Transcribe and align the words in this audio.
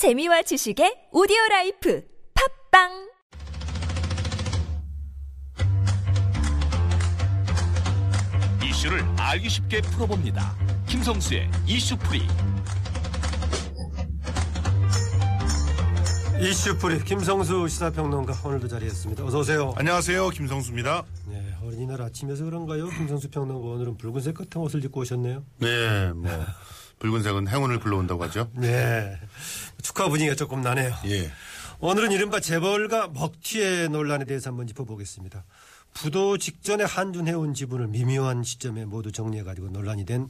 재미와 0.00 0.40
지식의 0.40 1.08
오디오 1.12 1.36
라이프 1.50 2.02
팟빵 2.72 2.88
이슈를 8.64 9.04
알기 9.18 9.50
쉽게 9.50 9.82
풀어봅니다. 9.82 10.56
김성수의 10.88 11.50
이슈풀이. 11.66 12.22
이슈풀이 16.40 17.04
김성수 17.04 17.68
시사평론가 17.68 18.32
오늘도 18.42 18.68
자리했습니다. 18.68 19.22
어서 19.26 19.40
오세요. 19.40 19.74
안녕하세요. 19.76 20.30
김성수입니다. 20.30 21.04
네, 21.26 21.54
어린이날 21.62 22.00
아침에서 22.00 22.44
그런가요? 22.44 22.88
김성수 22.88 23.28
평론가 23.28 23.68
오늘은 23.68 23.98
붉은색 23.98 24.32
같은 24.34 24.62
옷을 24.62 24.82
입고 24.82 25.00
오셨네요. 25.02 25.44
네, 25.58 26.12
뭐 26.14 26.30
붉은색은 27.00 27.48
행운을 27.48 27.80
불러온다고 27.80 28.22
하죠. 28.24 28.50
네, 28.54 29.18
축하 29.82 30.08
분위기가 30.08 30.36
조금 30.36 30.60
나네요. 30.60 30.94
예. 31.06 31.30
오늘은 31.80 32.12
이른바 32.12 32.40
재벌가 32.40 33.08
먹튀의 33.08 33.88
논란에 33.88 34.26
대해서 34.26 34.50
한번 34.50 34.66
짚어보겠습니다. 34.66 35.44
부도 35.94 36.38
직전에 36.38 36.84
한준해운 36.84 37.54
지분을 37.54 37.88
미묘한 37.88 38.44
시점에 38.44 38.84
모두 38.84 39.10
정리해가지고 39.10 39.70
논란이 39.70 40.04
된 40.04 40.28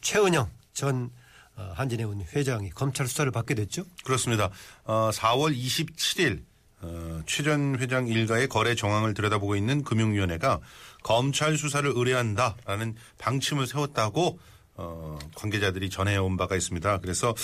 최은영 0.00 0.50
전 0.72 1.10
어, 1.56 1.72
한진해운 1.74 2.24
회장이 2.34 2.70
검찰 2.70 3.06
수사를 3.06 3.30
받게 3.30 3.54
됐죠. 3.54 3.84
그렇습니다. 4.04 4.50
어, 4.84 5.10
4월 5.12 5.54
27일 5.56 6.42
어, 6.80 7.20
최전 7.26 7.76
회장 7.78 8.06
일가의 8.06 8.48
거래 8.48 8.74
정황을 8.74 9.12
들여다보고 9.12 9.56
있는 9.56 9.82
금융위원회가 9.82 10.60
검찰 11.02 11.58
수사를 11.58 11.90
의뢰한다라는 11.94 12.94
방침을 13.18 13.66
세웠다고 13.66 14.38
어, 14.78 15.18
관계자들이 15.34 15.90
전해온 15.90 16.36
바가 16.36 16.56
있습니다. 16.56 16.98
그래서 16.98 17.34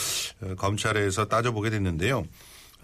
어, 0.41 0.55
검찰에서 0.57 1.27
따져보게 1.27 1.69
됐는데요. 1.71 2.25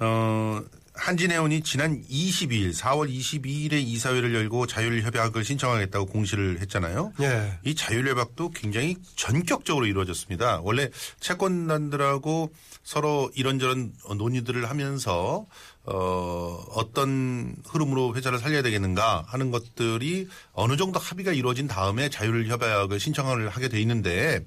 어, 0.00 0.62
한진해운이 0.94 1.62
지난 1.62 2.02
22일, 2.02 2.74
4월 2.74 3.08
22일에 3.08 3.74
이사회를 3.74 4.34
열고 4.34 4.66
자율협약을 4.66 5.44
신청하겠다고 5.44 6.06
공시를 6.06 6.60
했잖아요. 6.60 7.12
예. 7.22 7.58
이 7.64 7.74
자율협약도 7.74 8.50
굉장히 8.50 8.96
전격적으로 9.16 9.86
이루어졌습니다. 9.86 10.60
원래 10.62 10.90
채권단들하고 11.20 12.52
서로 12.82 13.30
이런저런 13.34 13.92
논의들을 14.16 14.68
하면서 14.68 15.46
어 15.84 16.62
어떤 16.74 17.56
흐름으로 17.66 18.14
회사를 18.14 18.38
살려야 18.38 18.62
되겠는가 18.62 19.24
하는 19.26 19.50
것들이 19.50 20.28
어느 20.52 20.76
정도 20.76 21.00
합의가 21.00 21.32
이루어진 21.32 21.66
다음에 21.66 22.10
자율협약을 22.10 23.00
신청을 23.00 23.48
하게 23.48 23.68
돼 23.68 23.80
있는데 23.80 24.44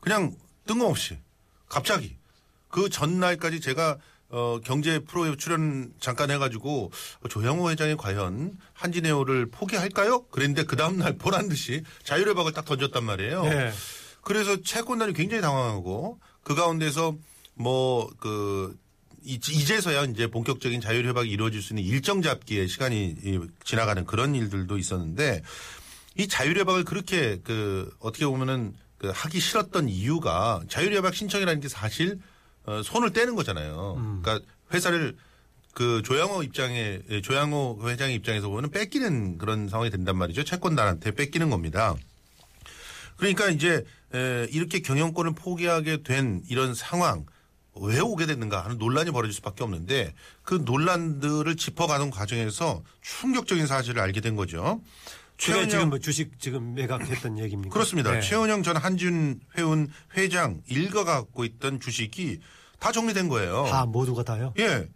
그냥 0.00 0.34
뜬금없이 0.66 1.18
갑자기 1.68 2.16
그 2.68 2.88
전날까지 2.88 3.60
제가 3.60 3.98
어, 4.30 4.58
경제 4.64 4.98
프로에 4.98 5.36
출연 5.36 5.92
잠깐 6.00 6.28
해가지고 6.30 6.90
조영호 7.30 7.70
회장이 7.70 7.94
과연 7.96 8.58
한진해오를 8.72 9.46
포기할까요? 9.46 10.24
그랬는데 10.26 10.64
그 10.64 10.74
다음날 10.74 11.16
보란 11.18 11.48
듯이 11.48 11.84
자율협약을 12.02 12.52
딱 12.52 12.64
던졌단 12.64 13.04
말이에요. 13.04 13.42
네. 13.44 13.72
그래서 14.22 14.60
채권단이 14.60 15.12
굉장히 15.12 15.40
당황하고 15.40 16.18
그 16.42 16.56
가운데서 16.56 17.14
뭐그 17.54 18.76
이제서야 19.24 20.04
이제 20.04 20.26
본격적인 20.26 20.80
자율 20.80 21.06
협약이 21.06 21.30
이루어질 21.30 21.62
수 21.62 21.72
있는 21.72 21.84
일정 21.84 22.22
잡기에 22.22 22.66
시간이 22.66 23.16
이 23.22 23.40
지나가는 23.64 24.04
그런 24.04 24.34
일들도 24.34 24.76
있었는데 24.76 25.42
이 26.16 26.28
자율 26.28 26.58
협약을 26.58 26.84
그렇게 26.84 27.40
그 27.42 27.90
어떻게 28.00 28.26
보면은 28.26 28.74
그 28.98 29.10
하기 29.14 29.40
싫었던 29.40 29.88
이유가 29.88 30.62
자율 30.68 30.94
협약 30.94 31.14
신청이라는 31.14 31.60
게 31.60 31.68
사실 31.68 32.18
어, 32.66 32.82
손을 32.82 33.12
떼는 33.12 33.34
거잖아요. 33.34 34.20
그러니까 34.22 34.46
회사를 34.72 35.16
그 35.74 36.02
조양호 36.04 36.42
입장에 36.42 37.00
예, 37.10 37.20
조양호 37.20 37.80
회장의 37.82 38.14
입장에서 38.14 38.48
보면 38.48 38.70
뺏기는 38.70 39.38
그런 39.38 39.68
상황이 39.68 39.90
된단 39.90 40.16
말이죠. 40.16 40.44
채권단한테 40.44 41.10
뺏기는 41.12 41.50
겁니다. 41.50 41.94
그러니까 43.16 43.48
이제 43.50 43.84
에, 44.14 44.46
이렇게 44.50 44.80
경영권을 44.80 45.34
포기하게 45.34 46.02
된 46.02 46.42
이런 46.48 46.74
상황 46.74 47.26
왜 47.76 47.98
오게 48.00 48.26
됐는가 48.26 48.64
하는 48.64 48.78
논란이 48.78 49.10
벌어질 49.10 49.34
수밖에 49.34 49.64
없는데 49.64 50.14
그 50.42 50.62
논란들을 50.64 51.56
짚어가는 51.56 52.10
과정에서 52.10 52.82
충격적인 53.02 53.66
사실을 53.66 54.00
알게 54.00 54.20
된 54.20 54.36
거죠. 54.36 54.80
최은영- 55.38 55.70
지금 55.70 55.88
뭐 55.90 55.98
주식 55.98 56.38
지금 56.38 56.74
매각했던 56.74 57.38
얘기입니까? 57.40 57.72
그렇습니다. 57.72 58.12
네. 58.12 58.20
최은영 58.20 58.62
전 58.62 58.76
한준 58.76 59.40
회운 59.58 59.88
회장 60.16 60.60
일가가 60.68 61.14
갖고 61.16 61.44
있던 61.44 61.80
주식이 61.80 62.38
다 62.78 62.92
정리된 62.92 63.28
거예요. 63.28 63.66
다 63.68 63.84
모두가 63.86 64.22
다요? 64.22 64.54
예. 64.58 64.88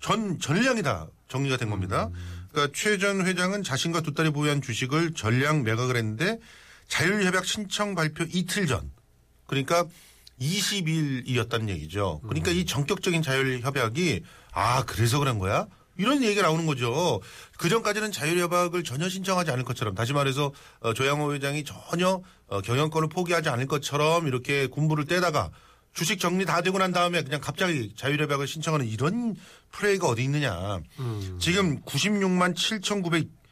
전 0.00 0.38
전량이 0.38 0.82
다 0.82 1.08
정리가 1.28 1.56
된 1.56 1.68
겁니다. 1.70 2.08
그러니까 2.52 2.72
최 2.76 2.98
전 2.98 3.26
회장은 3.26 3.62
자신과 3.64 4.02
두 4.02 4.14
딸이 4.14 4.30
보유한 4.30 4.62
주식을 4.62 5.14
전량 5.14 5.64
매각을 5.64 5.96
했는데 5.96 6.38
자율협약 6.88 7.44
신청 7.44 7.94
발표 7.96 8.24
이틀 8.28 8.66
전. 8.66 8.90
그러니까 9.46 9.84
20일이었다는 10.40 11.68
얘기죠. 11.68 12.20
그러니까 12.22 12.50
이 12.50 12.64
전격적인 12.64 13.22
자율협약이 13.22 14.22
아 14.52 14.84
그래서 14.84 15.18
그런 15.18 15.38
거야? 15.38 15.66
이런 15.96 16.22
얘기가 16.22 16.42
나오는 16.42 16.64
거죠. 16.64 17.20
그 17.58 17.68
전까지는 17.68 18.10
자율협약을 18.10 18.84
전혀 18.84 19.08
신청하지 19.08 19.50
않을 19.50 19.64
것처럼 19.64 19.94
다시 19.94 20.14
말해서 20.14 20.50
어, 20.80 20.94
조양호 20.94 21.34
회장이 21.34 21.64
전혀 21.64 22.22
어, 22.46 22.60
경영권을 22.62 23.08
포기하지 23.08 23.50
않을 23.50 23.66
것처럼 23.66 24.26
이렇게 24.26 24.66
군부를 24.66 25.04
떼다가 25.04 25.50
주식 25.92 26.18
정리 26.18 26.46
다 26.46 26.62
되고 26.62 26.78
난 26.78 26.92
다음에 26.92 27.22
그냥 27.22 27.40
갑자기 27.40 27.92
자율협약을 27.96 28.46
신청하는 28.46 28.86
이런 28.86 29.36
플레이가 29.72 30.06
어디 30.06 30.22
있느냐. 30.24 30.80
지금 31.38 31.82
96만 31.82 32.54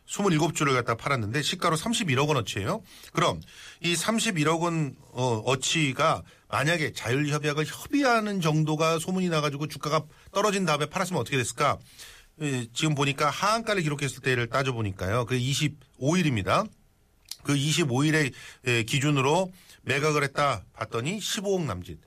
7,927주를 0.09 0.75
갖다 0.75 0.95
팔았는데 0.97 1.43
시가로 1.43 1.77
31억 1.77 2.29
원어치예요. 2.29 2.83
그럼 3.13 3.41
이 3.81 3.95
31억 3.95 4.61
원 4.63 4.97
어, 5.13 5.43
어치가 5.45 6.23
만약에 6.49 6.93
자율협약을 6.93 7.67
협의하는 7.67 8.41
정도가 8.41 8.99
소문이 8.99 9.29
나가지고 9.29 9.67
주가가 9.67 10.05
떨어진 10.33 10.65
다음에 10.65 10.87
팔았으면 10.87 11.21
어떻게 11.21 11.37
됐을까? 11.37 11.79
예, 12.41 12.67
지금 12.73 12.95
보니까 12.95 13.31
하한가를 13.31 13.83
기록했을 13.83 14.23
때를 14.23 14.49
따져보니까요. 14.49 15.27
그 15.27 15.37
25일입니다. 15.37 16.69
그 17.43 17.55
25일에 17.55 18.33
기준으로 18.87 19.53
매각을 19.83 20.23
했다 20.23 20.65
봤더니 20.73 21.19
15억 21.19 21.65
남짓. 21.65 21.99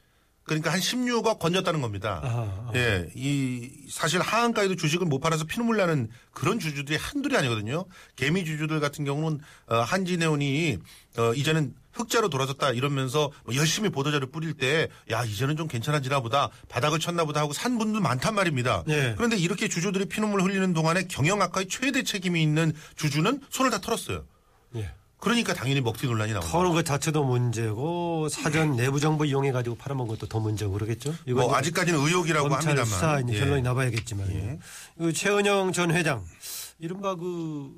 그러니까 0.44 0.72
한 0.74 0.80
16억 0.80 1.40
건졌다는 1.40 1.82
겁니다. 1.82 2.20
아하, 2.24 2.72
예, 2.76 3.08
이 3.16 3.70
사실 3.90 4.20
하한가에도 4.20 4.76
주식을 4.76 5.06
못 5.06 5.20
팔아서 5.20 5.46
피눈물 5.46 5.78
나는 5.78 6.10
그런 6.32 6.60
주주들이 6.60 6.98
한둘이 6.98 7.38
아니거든요. 7.38 7.86
개미 8.16 8.44
주주들 8.44 8.80
같은 8.80 9.06
경우는 9.06 9.40
어, 9.68 9.76
한진해운이 9.78 10.78
어, 11.18 11.34
이제는 11.34 11.76
흑자로 11.94 12.30
돌아섰다 12.30 12.72
이러면서 12.72 13.32
뭐 13.46 13.56
열심히 13.56 13.90
보도자를 13.90 14.32
뿌릴 14.32 14.54
때 14.54 14.88
야 15.12 15.24
이제는 15.26 15.58
좀 15.58 15.68
괜찮아지나 15.68 16.22
보다 16.22 16.50
바닥을 16.70 17.00
쳤나 17.00 17.26
보다 17.26 17.42
하고 17.42 17.54
산 17.54 17.78
분들 17.78 18.00
많단 18.00 18.34
말입니다. 18.34 18.84
네. 18.88 19.14
그런데 19.18 19.38
이렇게 19.38 19.68
주주들이 19.68 20.06
피눈물 20.06 20.42
흘리는 20.42 20.74
동안에 20.74 21.04
경영 21.08 21.42
악화의 21.42 21.68
최대 21.68 22.04
책임이 22.04 22.42
있는 22.42 22.74
주주는 22.96 23.42
손을 23.50 23.72
다 23.72 23.80
털었어요. 23.80 24.26
예. 24.76 24.92
그러니까 25.22 25.54
당연히 25.54 25.82
먹튀 25.82 26.08
논란이 26.08 26.34
나옵니다. 26.34 26.52
터는 26.52 26.72
것 26.72 26.84
자체도 26.84 27.24
문제고 27.24 28.28
사전 28.28 28.76
내부 28.76 29.00
정보 29.00 29.24
이용해 29.24 29.52
가지고 29.52 29.76
팔아먹은 29.76 30.16
것도 30.16 30.28
더 30.28 30.40
문제고 30.40 30.74
그러겠죠. 30.74 31.14
이건 31.28 31.44
뭐 31.46 31.56
아직까지는 31.56 32.00
의혹이라고 32.00 32.50
검찰 32.50 32.78
합니다만 32.78 32.86
수사 32.86 33.22
예. 33.30 33.40
결론이 33.40 33.62
나봐야겠지만 33.62 34.32
예. 34.32 34.60
그 34.98 35.14
최은영 35.14 35.74
전 35.74 35.92
회장 35.92 36.26
이른바 36.80 37.14
그 37.16 37.72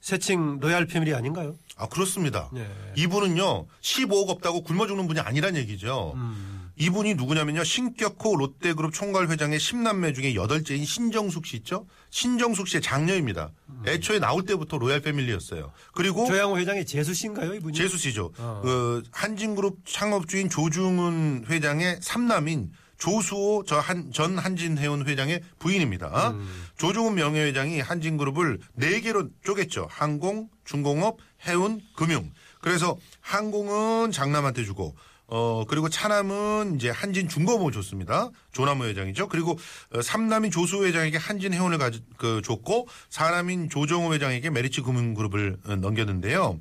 세칭 0.00 0.60
로얄 0.60 0.86
패밀리 0.86 1.12
아닌가요? 1.14 1.56
아 1.76 1.88
그렇습니다. 1.88 2.48
네. 2.52 2.64
이분은요 2.94 3.66
15억 3.82 4.28
없다고 4.28 4.62
굶어 4.62 4.86
죽는 4.86 5.08
분이 5.08 5.18
아니란 5.18 5.56
얘기죠. 5.56 6.12
음. 6.14 6.63
이분이 6.76 7.14
누구냐면요 7.14 7.62
신격호 7.62 8.36
롯데그룹 8.36 8.92
총괄 8.92 9.28
회장의 9.28 9.58
10남매 9.58 10.14
중에 10.14 10.34
여덟째인 10.34 10.84
신정숙 10.84 11.46
씨 11.46 11.56
있죠. 11.58 11.86
신정숙 12.10 12.68
씨의 12.68 12.82
장녀입니다. 12.82 13.52
애초에 13.86 14.18
나올 14.18 14.44
때부터 14.44 14.78
로얄 14.78 15.00
패밀리였어요. 15.00 15.72
그리고 15.92 16.26
조양호 16.26 16.58
회장의 16.58 16.86
제수씨인가요, 16.86 17.54
이분이? 17.54 17.76
제수씨죠. 17.76 18.32
어. 18.38 18.60
그 18.64 19.02
한진그룹 19.12 19.78
창업주인 19.84 20.48
조중훈 20.48 21.44
회장의 21.48 21.98
삼남인 22.00 22.72
조수호 22.98 23.64
저 23.66 23.78
한, 23.78 24.10
전 24.12 24.38
한진해운 24.38 25.06
회장의 25.06 25.42
부인입니다. 25.58 26.30
음. 26.30 26.64
조중은 26.78 27.14
명예회장이 27.14 27.80
한진그룹을 27.80 28.60
네 28.74 29.00
개로 29.00 29.28
쪼갰죠. 29.44 29.86
항공, 29.90 30.48
중공업, 30.64 31.18
해운, 31.46 31.80
금융. 31.96 32.32
그래서 32.60 32.96
항공은 33.20 34.10
장남한테 34.10 34.64
주고 34.64 34.96
어 35.26 35.64
그리고 35.66 35.88
차남은 35.88 36.76
이제 36.76 36.90
한진 36.90 37.28
중공업을 37.28 37.72
줬습니다. 37.72 38.30
조남우 38.52 38.84
회장이죠. 38.84 39.28
그리고 39.28 39.58
어, 39.94 40.02
삼남인 40.02 40.50
조수 40.50 40.84
회장에게 40.84 41.16
한진 41.16 41.54
해운을 41.54 41.78
가지 41.78 42.02
그 42.18 42.42
줬고 42.42 42.88
사남인 43.08 43.70
조정호 43.70 44.12
회장에게 44.14 44.50
메리츠 44.50 44.82
금융그룹을 44.82 45.56
어, 45.66 45.76
넘겼는데요. 45.76 46.60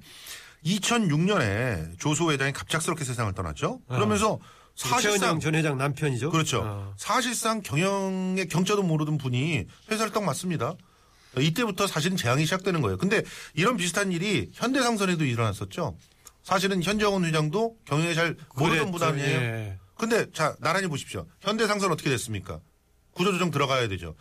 2006년에 0.66 2.00
조수 2.00 2.32
회장이 2.32 2.54
갑작스럽게 2.54 3.04
세상을 3.04 3.34
떠났죠. 3.34 3.82
그러면서 3.88 4.40
사실상 4.76 5.20
최은영 5.20 5.40
전 5.40 5.56
회장 5.56 5.78
남편이죠. 5.78 6.32
그렇죠. 6.32 6.62
어. 6.66 6.94
사실상 6.98 7.62
경영의 7.62 8.48
경자도 8.48 8.82
모르던 8.84 9.18
분이 9.18 9.66
회사를 9.92 10.12
딱 10.12 10.24
맡습니다. 10.24 10.74
이때부터 11.38 11.88
사실은 11.88 12.16
재앙이 12.18 12.46
시작되는 12.46 12.82
거예요. 12.82 12.98
근데 12.98 13.24
이런 13.56 13.78
비슷한 13.78 14.12
일이 14.12 14.50
현대상선에도 14.54 15.26
일어났었죠. 15.26 15.96
사실은 16.44 16.84
현정원 16.84 17.26
회장도 17.26 17.78
경영에 17.86 18.14
잘 18.14 18.36
모르던 18.56 18.92
분. 18.92 19.02
아니에요. 19.02 19.40
예. 19.40 19.80
근데 19.98 20.30
자 20.32 20.56
나란히 20.60 20.88
보십시오. 20.88 21.26
현대상선 21.42 21.92
어떻게 21.92 22.10
됐습니까? 22.10 22.60
구조조정 23.12 23.52
들어가야 23.52 23.88
되죠. 23.88 24.16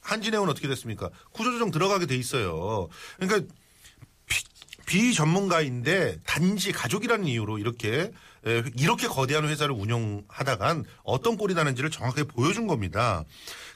한진해운 0.00 0.48
어떻게 0.48 0.68
됐습니까? 0.68 1.10
구조조정 1.32 1.70
들어가게 1.72 2.06
돼 2.06 2.16
있어요. 2.16 2.88
그러니까 3.18 3.52
비, 4.26 4.44
비전문가인데 4.86 6.18
단지 6.24 6.70
가족이라는 6.70 7.24
이유로 7.26 7.58
이렇게 7.58 8.12
에, 8.46 8.62
이렇게 8.76 9.08
거대한 9.08 9.48
회사를 9.48 9.74
운영하다간 9.74 10.84
어떤 11.02 11.36
꼴이 11.36 11.54
나는지를 11.54 11.90
정확하게 11.90 12.24
보여준 12.28 12.68
겁니다. 12.68 13.24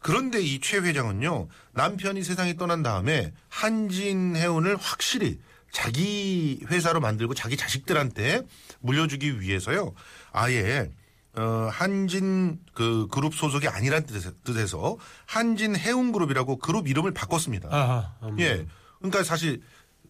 그런데 0.02 0.40
이 0.40 0.60
최 0.60 0.76
회장은요 0.78 1.48
남편이 1.72 2.22
세상에 2.22 2.54
떠난 2.54 2.84
다음에 2.84 3.32
한진해운을 3.48 4.76
확실히 4.76 5.40
자기 5.72 6.64
회사로 6.68 7.00
만들고 7.00 7.34
자기 7.34 7.56
자식들한테 7.56 8.42
물려주기 8.80 9.40
위해서요 9.40 9.94
아예 10.32 10.90
어, 11.34 11.68
한진 11.70 12.58
그 12.74 13.06
그룹 13.08 13.34
소속이 13.34 13.68
아니란 13.68 14.04
뜻에서, 14.42 14.98
한진 15.26 15.76
해운그룹이라고 15.76 16.56
그룹 16.58 16.88
이름을 16.88 17.14
바꿨습니다. 17.14 17.68
아하. 17.70 18.12
음. 18.24 18.40
예. 18.40 18.66
그러니까 18.98 19.22
사실 19.22 19.62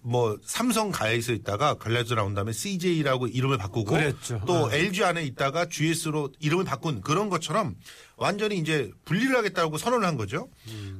뭐 0.02 0.38
삼성 0.42 0.90
가에서 0.90 1.32
있다가 1.32 1.74
갈라져 1.74 2.14
나온 2.14 2.34
다음에 2.34 2.52
CJ라고 2.52 3.26
이름을 3.26 3.58
바꾸고 3.58 3.90
그랬죠. 3.92 4.40
또 4.46 4.54
어. 4.54 4.72
LG 4.72 5.04
안에 5.04 5.22
있다가 5.24 5.66
GS로 5.66 6.32
이름을 6.38 6.64
바꾼 6.64 7.02
그런 7.02 7.28
것처럼 7.28 7.76
완전히 8.16 8.56
이제 8.56 8.90
분리를 9.04 9.36
하겠다고 9.36 9.76
선언을 9.76 10.06
한 10.06 10.16
거죠. 10.16 10.48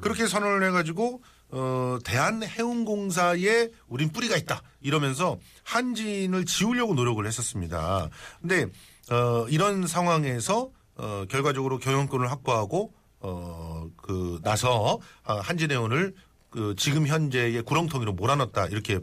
그렇게 0.01 0.27
선언을 0.27 0.67
해가지고 0.69 1.23
어 1.53 1.99
대한해운공사에 2.05 3.69
우린 3.89 4.11
뿌리가 4.11 4.37
있다 4.37 4.63
이러면서 4.81 5.39
한진을 5.65 6.45
지우려고 6.47 6.95
노력을 6.95 7.25
했었습니다. 7.27 8.09
근데 8.41 8.67
어 9.11 9.47
이런 9.49 9.87
상황에서 9.87 10.71
어 10.97 11.25
결과적으로 11.29 11.79
경영권을 11.79 12.31
확보하고 12.31 12.93
어 13.21 13.61
그 13.97 14.41
나서 14.43 14.99
아, 15.25 15.37
한진해운을 15.41 16.15
그 16.51 16.75
지금 16.77 17.07
현재의 17.07 17.63
구렁텅이로 17.63 18.13
몰아넣었다 18.15 18.67
이렇게 18.67 18.99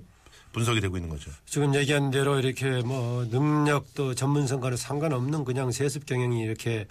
분석이 0.51 0.81
되고 0.81 0.97
있는 0.97 1.09
거죠. 1.09 1.31
지금 1.45 1.75
얘기한 1.75 2.09
대로 2.09 2.39
이렇게 2.39 2.81
뭐 2.81 3.25
능력도 3.25 4.15
전문성과는 4.15 4.75
상관없는 4.75 5.45
그냥 5.45 5.71
세습 5.71 6.05
경영이 6.05 6.41
이렇게 6.41 6.87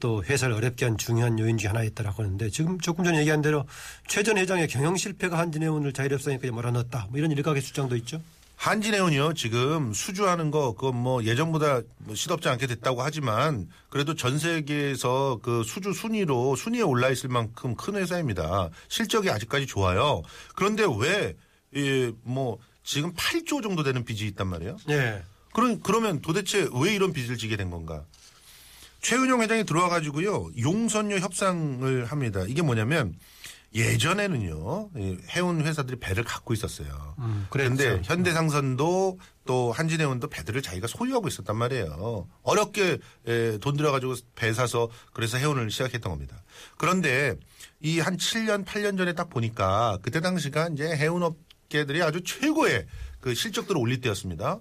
또 0.00 0.22
회사를 0.24 0.54
어렵게 0.54 0.84
한 0.84 0.98
중요한 0.98 1.38
요인 1.38 1.56
중에 1.58 1.68
하나였다라고 1.68 2.22
하는데 2.22 2.50
지금 2.50 2.78
조금 2.78 3.04
전에 3.04 3.18
얘기한 3.20 3.42
대로 3.42 3.66
최 4.08 4.22
전 4.22 4.38
회장의 4.38 4.68
경영 4.68 4.96
실패가 4.96 5.38
한진해운을 5.38 5.92
자율협상에 5.92 6.38
몰아넣었다. 6.38 7.06
뭐 7.10 7.18
이런 7.18 7.30
일각의 7.30 7.62
주장도 7.62 7.96
있죠. 7.96 8.20
한진해운이요 8.56 9.34
지금 9.34 9.92
수주하는 9.92 10.50
거 10.50 10.72
그건 10.72 10.96
뭐 10.96 11.22
예전보다 11.24 11.82
뭐 11.98 12.14
시덥지 12.14 12.48
않게 12.48 12.66
됐다고 12.66 13.02
하지만 13.02 13.68
그래도 13.90 14.14
전 14.14 14.38
세계에서 14.38 15.40
그 15.42 15.62
수주 15.62 15.92
순위로 15.92 16.56
순위에 16.56 16.80
올라 16.80 17.10
있을 17.10 17.28
만큼 17.28 17.74
큰 17.76 17.96
회사입니다. 17.96 18.70
실적이 18.88 19.30
아직까지 19.30 19.66
좋아요. 19.66 20.22
그런데 20.54 20.84
왜뭐 21.72 22.58
지금 22.82 23.12
8조 23.14 23.62
정도 23.62 23.82
되는 23.82 24.04
빚이 24.04 24.26
있단 24.28 24.46
말이에요. 24.46 24.76
예. 24.88 25.22
그런 25.52 25.80
그러면 25.82 26.20
도대체 26.20 26.68
왜 26.80 26.94
이런 26.94 27.12
빚을 27.12 27.36
지게 27.36 27.56
된 27.56 27.70
건가? 27.70 28.04
최은용 29.06 29.40
회장이 29.40 29.62
들어와 29.62 29.88
가지고요 29.88 30.50
용선료 30.58 31.20
협상을 31.20 32.04
합니다. 32.06 32.42
이게 32.48 32.60
뭐냐면 32.60 33.14
예전에는요 33.72 34.90
이 34.96 35.16
해운 35.30 35.64
회사들이 35.64 36.00
배를 36.00 36.24
갖고 36.24 36.52
있었어요. 36.52 37.14
음, 37.20 37.46
그런데 37.50 37.90
그랬죠. 37.90 38.12
현대상선도 38.12 39.20
또 39.44 39.70
한진해운도 39.70 40.26
배들을 40.28 40.60
자기가 40.60 40.88
소유하고 40.88 41.28
있었단 41.28 41.54
말이에요. 41.56 42.26
어렵게 42.42 42.98
에, 43.28 43.58
돈 43.58 43.76
들여가지고 43.76 44.14
배 44.34 44.52
사서 44.52 44.88
그래서 45.12 45.36
해운을 45.38 45.70
시작했던 45.70 46.10
겁니다. 46.10 46.42
그런데 46.76 47.36
이 47.80 48.00
한 48.00 48.16
7년 48.16 48.64
8년 48.64 48.98
전에 48.98 49.12
딱 49.12 49.30
보니까 49.30 49.98
그때 50.02 50.20
당시가 50.20 50.70
이제 50.72 50.84
해운업계들이 50.96 52.02
아주 52.02 52.22
최고의 52.24 52.86
그 53.20 53.34
실적들을 53.34 53.80
올릴 53.80 54.00
때였습니다. 54.00 54.58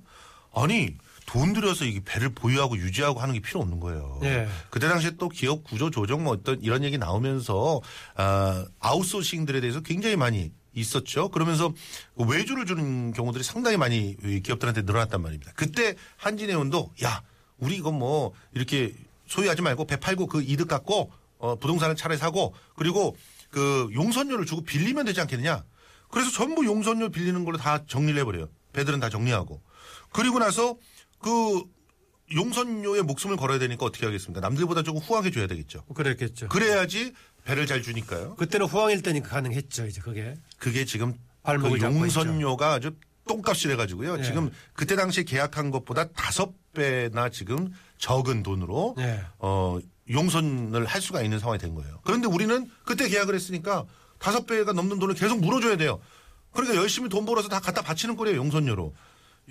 아니 0.54 0.98
돈 1.26 1.54
들여서 1.54 1.86
이 1.86 2.00
배를 2.02 2.30
보유하고 2.30 2.78
유지하고 2.78 3.20
하는 3.20 3.34
게 3.34 3.40
필요 3.40 3.60
없는 3.62 3.80
거예요. 3.80 4.20
예. 4.24 4.48
그때 4.70 4.88
당시에 4.88 5.12
또 5.18 5.30
기업 5.30 5.64
구조 5.64 5.90
조정 5.90 6.24
뭐 6.24 6.34
어떤 6.34 6.62
이런 6.62 6.84
얘기 6.84 6.98
나오면서 6.98 7.82
아, 8.16 8.66
아웃소싱들에 8.80 9.60
대해서 9.62 9.82
굉장히 9.82 10.16
많이 10.16 10.52
있었죠. 10.74 11.30
그러면서 11.30 11.74
외주를 12.16 12.66
주는 12.66 13.12
경우들이 13.14 13.44
상당히 13.44 13.78
많이 13.78 14.16
이 14.24 14.42
기업들한테 14.42 14.84
늘어났단 14.84 15.22
말입니다. 15.22 15.52
그때 15.56 15.96
한진해운도 16.18 16.92
야 17.04 17.24
우리 17.58 17.78
이거 17.78 17.92
뭐 17.92 18.34
이렇게 18.54 18.94
소유하지 19.28 19.62
말고 19.62 19.86
배 19.88 19.96
팔고 19.98 20.28
그 20.28 20.42
이득 20.44 20.68
갖고 20.68 21.12
어, 21.38 21.56
부동산을 21.56 21.96
차라리 21.96 22.18
사고 22.20 22.54
그리고 22.76 23.16
그 23.50 23.90
용선료를 23.94 24.46
주고 24.46 24.62
빌리면 24.64 25.06
되지 25.06 25.22
않겠느냐. 25.22 25.64
그래서 26.10 26.30
전부 26.32 26.66
용선료 26.66 27.10
빌리는 27.10 27.44
걸로 27.46 27.58
다 27.58 27.86
정리를 27.88 28.20
해버려요. 28.20 28.50
배들은 28.74 29.00
다 29.00 29.10
정리하고. 29.10 29.62
그리고 30.12 30.40
나서 30.40 30.76
그 31.26 31.64
용선료에 32.36 33.02
목숨을 33.02 33.36
걸어야 33.36 33.58
되니까 33.58 33.84
어떻게 33.84 34.06
하겠습니까? 34.06 34.42
남들보다 34.42 34.84
조금 34.84 35.02
후하게 35.02 35.32
줘야 35.32 35.48
되겠죠. 35.48 35.84
그랬겠죠. 35.86 36.50
그래야지 36.50 37.14
배를 37.46 37.66
잘 37.66 37.82
주니까요. 37.82 38.36
그때는 38.36 38.68
후황일 38.68 39.02
때니까 39.02 39.30
가능했죠. 39.30 39.88
이제 39.88 40.02
그게. 40.02 40.36
그게 40.60 40.86
지금 40.86 41.16
발목을 41.42 41.80
그 41.80 41.86
용선료가 41.86 42.74
아주 42.74 42.96
똥값이 43.28 43.68
돼가지고요. 43.70 44.20
예. 44.20 44.24
지금 44.24 44.52
그때 44.74 44.96
당시에 44.96 45.24
계약한 45.24 45.72
것보다 45.72 46.10
다섯 46.10 46.54
배나 46.74 47.30
지금 47.30 47.72
적은 47.98 48.44
돈으로 48.44 48.96
예. 49.00 49.24
어 49.40 49.80
용선을 50.12 50.86
할 50.86 51.02
수가 51.02 51.24
있는 51.24 51.40
상황이 51.40 51.58
된 51.60 51.74
거예요. 51.74 52.02
그런데 52.04 52.28
우리는 52.28 52.70
그때 52.84 53.10
계약을 53.10 53.34
했으니까 53.34 53.86
다섯 54.20 54.46
배가 54.46 54.74
넘는 54.74 55.00
돈을 55.00 55.16
계속 55.16 55.40
물어줘야 55.40 55.78
돼요. 55.78 56.00
그러니까 56.52 56.78
열심히 56.80 57.10
돈 57.10 57.26
벌어서 57.26 57.50
다 57.50 57.60
갖다 57.60 57.82
바치는 57.82 58.16
거예요 58.16 58.38
용선료로. 58.38 58.94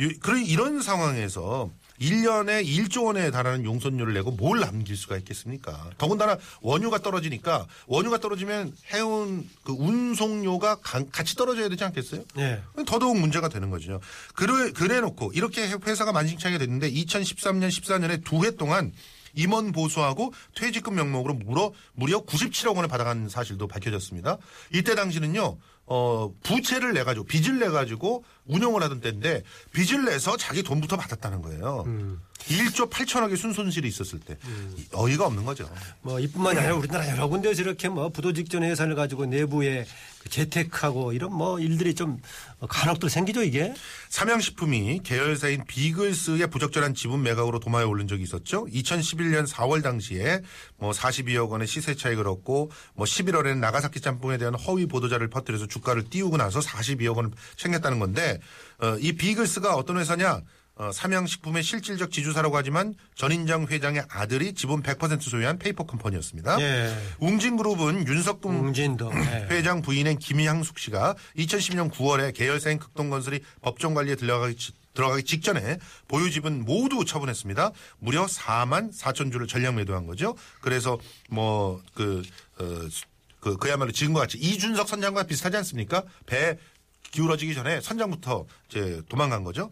이- 0.00 0.14
그런 0.14 0.44
이런 0.44 0.82
상황에서 0.82 1.70
1년에 2.00 2.66
1조 2.66 3.04
원에 3.04 3.30
달하는 3.30 3.64
용선료를 3.64 4.14
내고 4.14 4.32
뭘 4.32 4.58
남길 4.58 4.96
수가 4.96 5.16
있겠습니까? 5.18 5.90
더군다나 5.96 6.36
원유가 6.60 6.98
떨어지니까 6.98 7.66
원유가 7.86 8.18
떨어지면 8.18 8.74
해운 8.92 9.48
그 9.62 9.72
운송료가 9.72 10.76
가- 10.80 11.04
같이 11.12 11.36
떨어져야 11.36 11.68
되지 11.68 11.84
않겠어요? 11.84 12.24
예. 12.38 12.60
더더욱 12.86 13.16
문제가 13.18 13.48
되는 13.48 13.70
거죠. 13.70 14.00
그래, 14.34 14.72
그래 14.72 15.00
놓고 15.00 15.32
이렇게 15.34 15.68
회사가 15.70 16.10
만신창이 16.12 16.58
됐는데 16.58 16.90
2013년, 16.90 17.68
14년에 17.68 18.24
두 18.24 18.44
해 18.44 18.50
동안 18.56 18.92
임원 19.36 19.70
보수하고 19.72 20.32
퇴직금 20.56 20.94
명목으로 20.96 21.34
무려, 21.34 21.72
무려 21.94 22.24
97억 22.24 22.74
원을 22.76 22.88
받아간 22.88 23.28
사실도 23.28 23.66
밝혀졌습니다. 23.68 24.38
이때 24.72 24.94
당시는요, 24.96 25.58
어, 25.86 26.32
부채를 26.42 26.92
내가지고, 26.94 27.26
빚을 27.26 27.58
내가지고 27.58 28.24
운영을 28.46 28.82
하던 28.82 29.00
때인데, 29.00 29.42
빚을 29.72 30.04
내서 30.04 30.36
자기 30.36 30.62
돈부터 30.62 30.96
받았다는 30.96 31.42
거예요. 31.42 31.84
1조 32.48 32.90
8천억의 32.90 33.36
순손실이 33.36 33.88
있었을 33.88 34.20
때. 34.20 34.36
어이가 34.92 35.26
없는 35.26 35.44
거죠. 35.44 35.68
뭐 36.02 36.20
이뿐만이 36.20 36.58
아니라 36.58 36.74
우리나라 36.74 37.08
여러 37.10 37.28
군데에서 37.28 37.62
이렇게 37.62 37.88
뭐 37.88 38.08
부도 38.10 38.32
직전 38.32 38.62
회사를 38.62 38.94
가지고 38.94 39.26
내부에 39.26 39.86
그 40.18 40.28
재테크하고 40.28 41.12
이런 41.12 41.32
뭐 41.34 41.58
일들이 41.60 41.94
좀 41.94 42.20
간혹들 42.68 43.08
생기죠 43.10 43.42
이게. 43.42 43.74
삼양식품이 44.10 45.00
계열사인 45.04 45.64
비글스의 45.66 46.48
부적절한 46.50 46.94
지분 46.94 47.22
매각으로 47.22 47.60
도마에 47.60 47.84
오른 47.84 48.06
적이 48.08 48.24
있었죠. 48.24 48.66
2011년 48.66 49.46
4월 49.46 49.82
당시에 49.82 50.40
뭐 50.76 50.92
42억 50.92 51.50
원의 51.50 51.66
시세 51.66 51.94
차익을 51.94 52.26
얻고 52.28 52.70
뭐 52.94 53.06
11월에는 53.06 53.58
나가사키 53.58 54.00
짬뽕에 54.00 54.38
대한 54.38 54.54
허위 54.54 54.86
보도자료를 54.86 55.28
퍼뜨려서 55.28 55.66
주가를 55.66 56.10
띄우고 56.10 56.36
나서 56.36 56.60
42억 56.60 57.16
원을 57.16 57.30
챙겼다는 57.56 57.98
건데 57.98 58.40
어, 58.80 58.96
이 59.00 59.12
비글스가 59.12 59.74
어떤 59.76 59.98
회사냐? 59.98 60.42
어, 60.76 60.90
삼양식품의 60.90 61.62
실질적 61.62 62.10
지주사라고 62.10 62.56
하지만 62.56 62.94
전인장 63.14 63.66
회장의 63.68 64.04
아들이 64.08 64.54
지분 64.54 64.82
100% 64.82 65.20
소유한 65.22 65.56
페이퍼 65.56 65.84
컴퍼니였습니다. 65.84 66.60
예. 66.60 66.92
웅진그룹은 67.20 68.08
윤석동 68.08 68.58
웅진도. 68.66 69.12
예. 69.14 69.46
회장 69.54 69.82
부인인 69.82 70.18
김향숙 70.18 70.80
씨가 70.80 71.14
2010년 71.36 71.92
9월에 71.92 72.34
계열사인 72.34 72.78
극동건설이 72.80 73.40
법정 73.62 73.94
관리에 73.94 74.16
들어가기, 74.16 74.56
지- 74.56 74.72
들어가기 74.94 75.22
직전에 75.22 75.78
보유집은 76.08 76.64
모두 76.64 77.04
처분했습니다. 77.04 77.70
무려 78.00 78.26
4만 78.26 78.92
4천 78.92 79.30
주를 79.30 79.46
전량 79.46 79.76
매도한 79.76 80.06
거죠. 80.08 80.34
그래서 80.60 80.98
뭐그 81.30 82.22
어, 82.58 82.64
그 83.38 83.56
그야말로 83.58 83.92
지금과 83.92 84.20
같이 84.20 84.38
이준석 84.38 84.88
선장과 84.88 85.24
비슷하지 85.24 85.56
않습니까? 85.58 86.02
배 86.26 86.58
기울어지기 87.12 87.54
전에 87.54 87.80
선장부터 87.80 88.46
이제 88.68 89.00
도망간 89.08 89.44
거죠. 89.44 89.70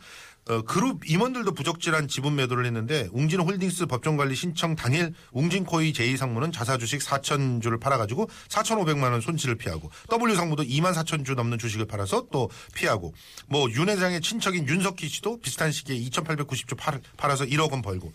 어, 0.49 0.63
그룹 0.63 1.09
임원들도 1.09 1.53
부적절한 1.55 2.09
지분 2.09 2.35
매도를 2.35 2.67
했는데 2.67 3.09
웅진홀딩스 3.13 3.87
법정관리 3.87 4.35
신청 4.35 4.75
당일 4.75 5.15
웅진코이 5.31 5.93
제2상무는 5.93 6.53
자사주식 6.53 7.01
4천 7.01 7.63
주를 7.63 7.79
팔아가지고 7.79 8.29
4,500만 8.49 9.13
원 9.13 9.21
손실을 9.21 9.55
피하고 9.55 9.91
W상무도 10.11 10.65
2만 10.65 10.95
4천 10.95 11.25
주 11.25 11.35
넘는 11.35 11.59
주식을 11.59 11.87
팔아서 11.87 12.27
또 12.33 12.51
피하고 12.75 13.15
뭐 13.47 13.69
윤 13.71 13.89
회장의 13.89 14.21
친척인 14.21 14.67
윤석희 14.69 15.09
씨도 15.09 15.41
비슷한 15.41 15.71
시기에 15.71 15.97
2,890주 16.11 16.77
팔, 16.77 17.01
팔아서 17.17 17.45
1억 17.45 17.71
원 17.71 17.81
벌고 17.81 18.13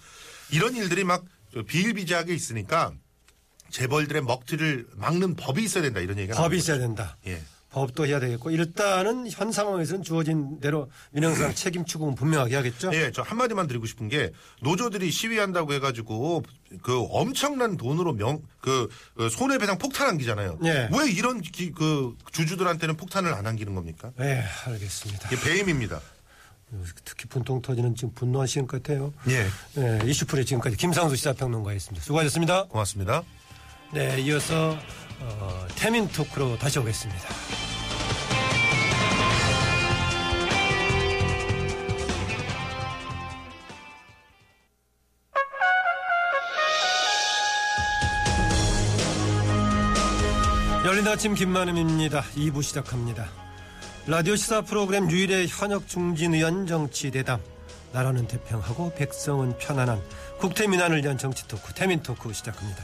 이런 0.52 0.76
일들이 0.76 1.06
막 1.06 1.24
비일비재하게 1.66 2.34
있으니까 2.34 2.92
재벌들의 3.70 4.22
먹튀를 4.24 4.86
막는 4.96 5.36
법이 5.36 5.64
있어야 5.64 5.84
된다 5.84 6.02
이런 6.02 6.18
얘기가 6.20 6.36
법이 6.36 6.42
나오고 6.44 6.56
있어야 6.56 6.78
된다. 6.78 7.18
예. 7.28 7.42
법도 7.70 8.08
해야 8.08 8.20
되겠고 8.20 8.50
일단은 8.52 9.30
현 9.30 9.52
상황에서는 9.52 10.02
주어진 10.02 10.60
대로 10.62 10.90
윤영상 11.14 11.54
책임 11.54 11.84
추궁은 11.86 12.16
분명하게 12.16 12.56
하겠죠. 12.56 12.92
예, 12.94 13.12
저 13.14 13.22
한마디만 13.22 13.68
드리고 13.68 13.86
싶은 13.86 14.08
게 14.08 14.32
노조들이 14.62 15.12
시위한다고 15.12 15.74
해가지고 15.74 16.44
그 16.82 17.06
엄청난 17.12 17.76
돈으로 17.76 18.14
명, 18.14 18.42
그, 18.62 18.88
그 19.16 19.30
손해배상 19.30 19.78
폭탄 19.80 20.08
안기잖아요. 20.10 20.60
예. 20.64 20.90
왜 20.92 21.12
이런 21.12 21.42
기- 21.42 21.72
그 21.72 22.16
주주들한테는 22.32 22.96
폭탄을 22.96 23.34
안 23.34 23.46
안기는 23.46 23.76
겁니까? 23.76 24.12
네, 24.18 24.44
알겠습니다. 24.66 25.30
이게 25.32 25.42
배임입니다. 25.42 26.00
특히 27.06 27.28
분통 27.30 27.62
터지는 27.62 27.96
지금 27.96 28.14
분노하시는 28.14 28.68
것 28.68 28.82
같아요. 28.82 29.14
예. 29.30 29.48
네, 29.76 30.00
이슈풀에 30.06 30.44
지금까지 30.46 30.76
김상수 30.78 31.16
시사평론가였습니다. 31.16 32.04
수고하셨습니다. 32.04 32.64
고맙습니다. 32.66 33.24
네, 33.94 34.20
이어서 34.22 34.78
어, 35.20 35.68
태민 35.76 36.08
토크로 36.08 36.58
다시 36.58 36.80
오겠습니다. 36.80 37.28
열린 50.86 51.06
아침 51.06 51.34
김만음입니다. 51.34 52.22
2부 52.36 52.64
시작합니다. 52.64 53.30
라디오 54.06 54.38
시사 54.38 54.62
프로그램 54.62 55.12
유일의 55.12 55.48
현역 55.48 55.88
중진 55.88 56.34
의원 56.34 56.66
정치 56.66 57.12
대담. 57.12 57.42
나라는 57.92 58.28
태평하고 58.28 58.94
백성은 58.96 59.58
편안한 59.58 60.02
국태민안을 60.40 61.04
위한 61.04 61.18
정치 61.18 61.48
토크 61.48 61.74
태민 61.74 62.02
토크 62.02 62.32
시작합니다. 62.32 62.84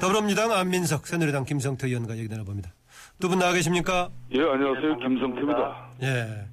더불어민주당 0.00 0.52
안민석 0.52 1.06
새누리당 1.06 1.44
김성태 1.44 1.86
의원과 1.86 2.16
얘기 2.16 2.28
나눠봅니다. 2.28 2.70
두 3.20 3.28
분 3.28 3.38
나와 3.38 3.52
계십니까? 3.52 4.10
예, 4.34 4.40
안녕하세요. 4.40 4.98
김성태입니다. 4.98 5.86
예. 6.02 6.46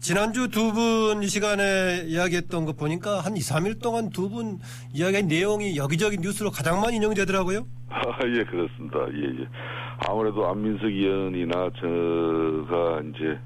지난주 0.00 0.48
두 0.48 0.72
분 0.72 1.22
이 1.22 1.28
시간에 1.28 2.02
이야기했던 2.06 2.64
거 2.64 2.72
보니까 2.72 3.20
한 3.20 3.36
2, 3.36 3.40
3일 3.40 3.80
동안 3.80 4.10
두 4.10 4.28
분 4.28 4.58
이야기한 4.92 5.28
내용이 5.28 5.76
여기저기 5.76 6.18
뉴스로 6.18 6.50
가장 6.50 6.80
많이 6.80 6.96
인용이 6.96 7.14
되더라고요. 7.14 7.66
아, 7.90 8.18
예, 8.26 8.42
그렇습니다. 8.44 8.98
예, 9.14 9.42
예. 9.42 9.48
아무래도 10.08 10.48
안민석 10.48 10.86
의원이나 10.86 11.70
저가 11.78 13.00
이제, 13.14 13.38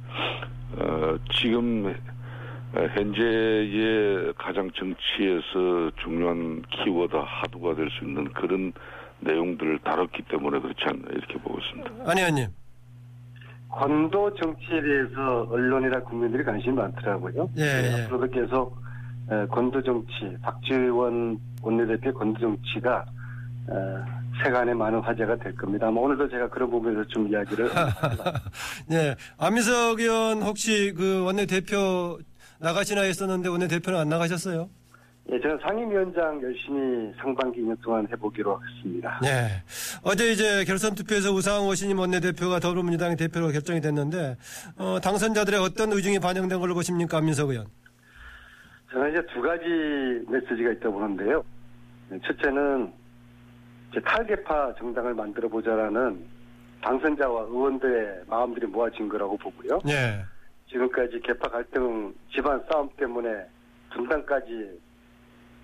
어, 0.79 1.19
지금 1.39 1.95
현재의 2.73 4.33
가장 4.39 4.71
정치에서 4.73 5.91
중요한 6.03 6.63
키워드 6.71 7.15
하두가 7.15 7.75
될 7.75 7.91
수 7.91 8.05
있는 8.05 8.33
그런 8.33 8.73
내용들을 9.21 9.79
다뤘기 9.81 10.23
때문에 10.31 10.61
그렇지 10.61 10.81
않나 10.87 11.09
이렇게 11.11 11.35
보고 11.39 11.59
있습니다. 11.59 12.11
아니, 12.11 12.21
의원님. 12.21 12.49
건도 13.71 14.35
정치에 14.35 14.81
대해서 14.81 15.43
언론이나 15.51 16.01
국민들이 16.01 16.43
관심이 16.45 16.75
많더라고요. 16.75 17.51
예, 17.57 17.65
네, 17.65 17.99
예. 17.99 18.03
앞으로도 18.05 18.29
계속 18.31 18.79
에, 19.31 19.47
건도 19.49 19.83
정치, 19.83 20.37
박지원 20.43 21.39
원내대표의 21.63 22.15
건도 22.15 22.41
정치가 22.41 23.05
어, 23.69 24.05
세간에 24.43 24.73
많은 24.73 25.01
화제가 25.01 25.37
될 25.37 25.55
겁니다. 25.57 25.89
아마 25.89 26.01
오늘도 26.01 26.29
제가 26.29 26.49
그런 26.49 26.71
부분에서 26.71 27.05
좀 27.09 27.29
이야기를 27.29 27.69
네. 28.89 29.15
안민석 29.39 29.99
의원 29.99 30.43
혹시 30.43 30.93
그 30.97 31.25
원내대표 31.25 32.19
나가시나 32.61 33.03
했었는데 33.03 33.49
원내대표는 33.49 33.99
안 33.99 34.09
나가셨어요? 34.09 34.69
예, 35.33 35.41
저는 35.41 35.59
상임위원장 35.61 36.41
열심히 36.41 37.13
상반기 37.19 37.61
2년 37.61 37.77
동안 37.83 38.07
해보기로 38.13 38.61
했습니다. 38.63 39.19
네. 39.23 39.29
어제 40.05 40.31
이제 40.31 40.65
결선 40.65 40.95
투표에서 40.95 41.33
우상호 41.33 41.75
신임 41.75 41.99
원내대표가 41.99 42.61
더불어민주당의 42.61 43.17
대표로 43.17 43.49
결정이 43.49 43.81
됐는데 43.81 44.37
어, 44.79 45.01
당선자들의 45.01 45.59
어떤 45.59 45.93
의중이 45.93 46.21
반영된 46.21 46.61
걸로 46.61 46.75
보십니까, 46.75 47.19
안민석 47.19 47.51
의원? 47.51 47.67
저는 48.93 49.11
이제 49.11 49.23
두 49.35 49.43
가지 49.43 49.65
메시지가 50.29 50.71
있다고 50.73 50.93
보는데요. 50.93 51.45
네, 52.09 52.21
첫째는 52.25 52.93
이제 53.91 54.01
탈계파 54.01 54.75
정당을 54.79 55.15
만들어 55.15 55.49
보자라는 55.49 56.25
당선자와 56.83 57.43
의원들의 57.43 58.23
마음들이 58.29 58.67
모아진 58.67 59.09
거라고 59.09 59.37
보고요. 59.39 59.81
네. 59.85 60.23
지금까지 60.71 61.21
개파 61.25 61.49
갈등, 61.49 62.15
집안 62.33 62.63
싸움 62.71 62.89
때문에 62.97 63.29
분단까지 63.93 64.86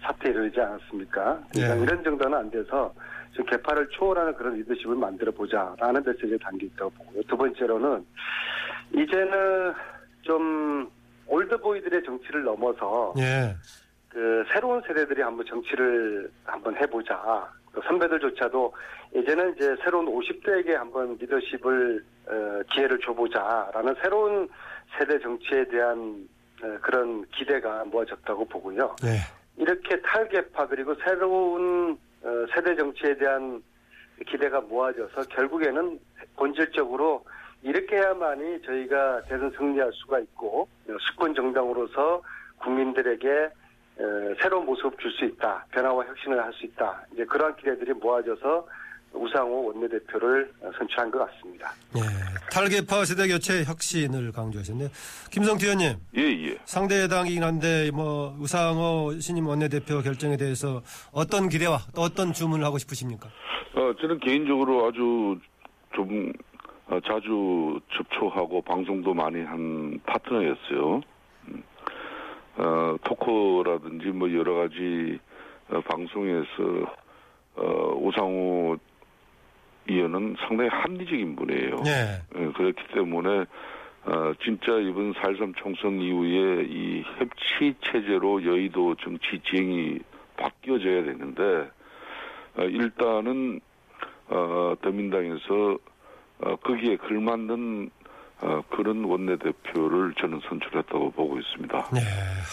사태에 0.03 0.33
이르지 0.33 0.61
않았습니까? 0.61 1.41
그러니까 1.53 1.79
예. 1.79 1.83
이런 1.83 2.05
정도는 2.05 2.39
안 2.39 2.51
돼서 2.51 2.93
지금 3.31 3.47
개파를 3.47 3.89
초월하는 3.91 4.35
그런 4.35 4.55
리더십을 4.55 4.97
만들어 4.97 5.33
보자라는 5.33 6.03
메시지가 6.05 6.37
담겨 6.43 6.67
있다고 6.67 6.91
보고요. 6.91 7.23
두 7.29 7.37
번째로는 7.37 8.05
이제는 8.95 9.73
좀 10.23 10.91
올드보이들의 11.27 12.05
정치를 12.05 12.45
넘어서 12.45 13.15
예. 13.19 13.55
그 14.09 14.45
새로운 14.53 14.83
세대들이 14.87 15.23
한번 15.23 15.47
정치를 15.47 16.31
한번 16.45 16.77
해보자. 16.77 17.49
그 17.73 17.81
선배들조차도 17.87 18.75
이제는 19.17 19.55
이제 19.57 19.75
새로운 19.83 20.07
50대에게 20.07 20.73
한번 20.73 21.17
리더십을 21.19 22.05
어, 22.29 22.63
기회를 22.73 22.99
줘보자라는 23.01 23.95
새로운 24.03 24.49
세대 24.99 25.19
정치에 25.19 25.65
대한 25.69 26.29
어, 26.63 26.79
그런 26.83 27.25
기대가 27.31 27.85
모아졌다고 27.87 28.45
보고요. 28.45 28.95
예. 29.05 29.42
이렇게 29.57 30.01
탈계파 30.01 30.67
그리고 30.69 30.95
새로운 30.97 31.99
어, 32.23 32.47
세대 32.55 32.75
정치에 32.77 33.17
대한 33.17 33.63
기대가 34.27 34.61
모아져서 34.61 35.23
결국에는 35.31 35.99
본질적으로 36.37 37.25
이렇게 37.63 37.97
해야만이 37.97 38.63
저희가 38.63 39.23
대선 39.23 39.51
승리할 39.53 39.91
수가 39.93 40.21
있고 40.21 40.69
어, 40.89 40.97
수권 41.01 41.35
정당으로서 41.35 42.23
국민들에게 42.59 43.51
어, 43.99 44.35
새로운 44.41 44.67
모습 44.67 44.99
줄 44.99 45.11
수 45.13 45.25
있다. 45.25 45.67
변화와 45.71 46.07
혁신을 46.07 46.43
할 46.43 46.53
수 46.55 46.65
있다. 46.67 47.05
이제 47.13 47.25
그러한 47.25 47.57
기대들이 47.57 47.93
모아져서 47.95 48.67
우상호 49.15 49.67
원내대표를 49.67 50.51
어, 50.61 50.71
선출한 50.79 51.11
것 51.11 51.19
같습니다. 51.31 51.73
예. 51.97 52.01
탈계파 52.51 53.05
세대 53.05 53.29
교체 53.29 53.65
혁신을 53.65 54.33
강조하셨네요. 54.33 54.89
김성태 55.31 55.67
의원님, 55.67 55.97
예, 56.17 56.23
예. 56.23 56.59
상대 56.65 57.09
당이긴 57.09 57.43
한데 57.43 57.91
뭐 57.93 58.37
우상호 58.39 59.19
신임 59.21 59.47
원내대표 59.47 60.01
결정에 60.01 60.37
대해서 60.37 60.83
어떤 61.13 61.49
기대와 61.49 61.79
또 61.95 62.03
어떤 62.03 62.33
주문을 62.33 62.65
하고 62.65 62.79
싶으십니까? 62.79 63.29
어, 63.75 63.93
저는 64.01 64.19
개인적으로 64.21 64.87
아주 64.87 65.39
좀 65.95 66.33
어, 66.89 66.99
자주 67.07 67.81
접촉하고 67.97 68.61
방송도 68.63 69.15
많이 69.15 69.43
한 69.43 69.99
파트너였어요. 70.05 71.01
음. 71.49 71.63
어, 72.57 72.97
토크라든지 73.05 74.07
뭐 74.09 74.31
여러 74.33 74.55
가지 74.55 75.19
어, 75.71 75.81
방송에서 75.81 76.47
어, 77.57 77.95
오상호 77.97 78.77
의원은 79.89 80.37
상당히 80.47 80.69
합리적인 80.71 81.37
분이에요. 81.37 81.83
예. 81.87 82.23
예, 82.37 82.53
그렇기 82.53 82.83
때문에 82.95 83.45
어, 84.05 84.33
진짜 84.43 84.73
이번 84.79 85.13
4.13 85.15 85.57
총선 85.57 86.01
이후에 86.01 86.65
이 86.69 87.05
협치 87.19 87.75
체제로 87.85 88.45
여의도 88.45 88.97
정치 88.97 89.41
지행이 89.49 90.01
바뀌어져야 90.37 91.05
되는데 91.05 91.43
어, 92.57 92.63
일단은 92.65 93.61
어, 94.29 94.75
더민당에서 94.83 95.79
어, 96.41 96.57
거기에 96.57 96.97
걸맞는 96.97 97.91
어, 98.41 98.61
그런 98.71 99.05
원내대표를 99.05 100.15
저는 100.21 100.41
선출했다고 100.49 101.13
보고 101.13 101.39
있습니다. 101.39 101.91
네, 101.93 102.01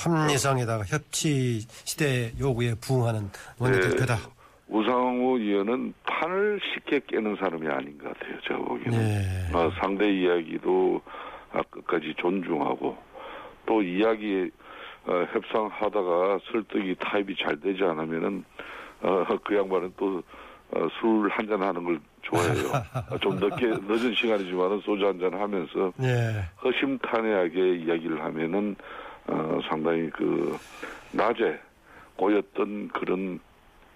합리성에다가 0.03 0.83
협치 0.83 1.62
시대 1.83 2.31
요구에 2.39 2.75
부응하는 2.75 3.29
원내대표다. 3.57 4.15
네, 4.15 4.21
우상호 4.69 5.39
의원은 5.39 5.93
판을 6.03 6.59
쉽게 6.73 7.01
깨는 7.07 7.35
사람이 7.38 7.67
아닌 7.67 7.97
것 7.97 8.13
같아요. 8.13 8.39
제가 8.47 8.59
보기에는. 8.59 8.91
네. 8.91 9.23
어, 9.53 9.71
상대 9.79 10.09
이야기도 10.11 11.01
아, 11.51 11.61
끝까지 11.69 12.13
존중하고 12.17 12.95
또 13.65 13.81
이야기 13.81 14.49
어, 15.05 15.25
협상하다가 15.33 16.39
설득이 16.51 16.95
타입이 16.99 17.35
잘 17.38 17.59
되지 17.59 17.83
않으면은 17.83 18.43
어, 19.01 19.25
그 19.43 19.55
양반은 19.55 19.93
또 19.97 20.21
어, 20.71 20.88
술 20.99 21.29
한잔 21.29 21.63
하는 21.63 21.83
걸 21.83 21.99
좋아해요. 22.21 22.67
어, 23.09 23.17
좀 23.17 23.38
늦게 23.38 23.65
늦은 23.88 24.13
시간이지만은 24.13 24.81
소주 24.81 25.07
한잔 25.07 25.33
하면서 25.33 25.91
네. 25.97 26.43
허심탄회하게 26.63 27.77
이야기를 27.77 28.23
하면은 28.23 28.75
어, 29.25 29.59
상당히 29.67 30.09
그 30.11 30.55
낮에 31.11 31.59
고였던 32.17 32.89
그런 32.89 33.39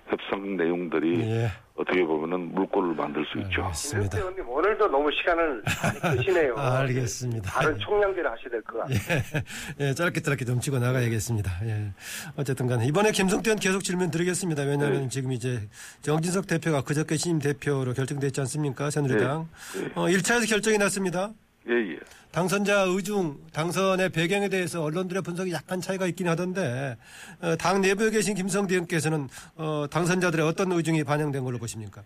협상 0.08 0.58
내용들이 0.58 1.22
예. 1.22 1.52
어떻게 1.76 2.04
보면은 2.04 2.54
물꼬를 2.54 2.94
만들 2.94 3.26
수 3.26 3.40
있죠. 3.40 3.64
알겠습니다. 3.64 4.18
의원님 4.20 4.48
오늘도 4.48 4.88
너무 4.90 5.10
시간을 5.12 5.64
많이 5.82 6.00
끄시네요. 6.24 6.56
아, 6.56 6.80
알겠습니다. 6.80 7.50
다른 7.50 7.78
총량제를 7.80 8.30
하셔야 8.32 8.50
될 8.50 8.62
것 8.62 8.78
같아요. 8.80 9.44
예, 9.80 9.88
예, 9.90 9.94
짧게 9.96 10.22
짧게 10.22 10.46
좀 10.46 10.60
치고 10.60 10.78
나가야겠습니다. 10.78 11.52
예. 11.66 11.92
어쨌든 12.36 12.68
간에 12.68 12.86
이번에 12.86 13.12
김성태 13.12 13.50
의원 13.50 13.60
계속 13.60 13.84
질문 13.84 14.12
드리겠습니다. 14.12 14.62
왜냐하면 14.64 15.04
네. 15.04 15.08
지금 15.10 15.32
이제 15.32 15.68
정진석 16.02 16.46
대표가 16.46 16.82
그저께 16.84 17.18
신임 17.18 17.40
대표로 17.40 17.94
결정됐지 17.94 18.40
않습니까? 18.42 18.92
새누리당. 18.92 19.50
네. 19.80 19.92
어, 19.96 20.06
1차에서 20.06 20.48
결정이 20.48 20.78
났습니다. 20.78 21.32
예, 21.70 21.74
예. 21.74 22.00
당선자 22.32 22.82
의중, 22.88 23.38
당선의 23.54 24.10
배경에 24.10 24.50
대해서 24.50 24.84
언론들의 24.84 25.22
분석이 25.22 25.52
약간 25.54 25.80
차이가 25.80 26.06
있긴 26.08 26.28
하던데 26.28 26.98
어, 27.42 27.56
당 27.56 27.82
내부에 27.82 28.10
계신 28.10 28.36
김성태 28.36 28.74
의원께서는 28.74 29.28
어, 29.56 29.86
당선자들의 29.90 30.46
어떤 30.46 30.72
의중이 30.72 31.04
반영된 31.04 31.44
걸로 31.44 31.58
보십니까? 31.58 32.02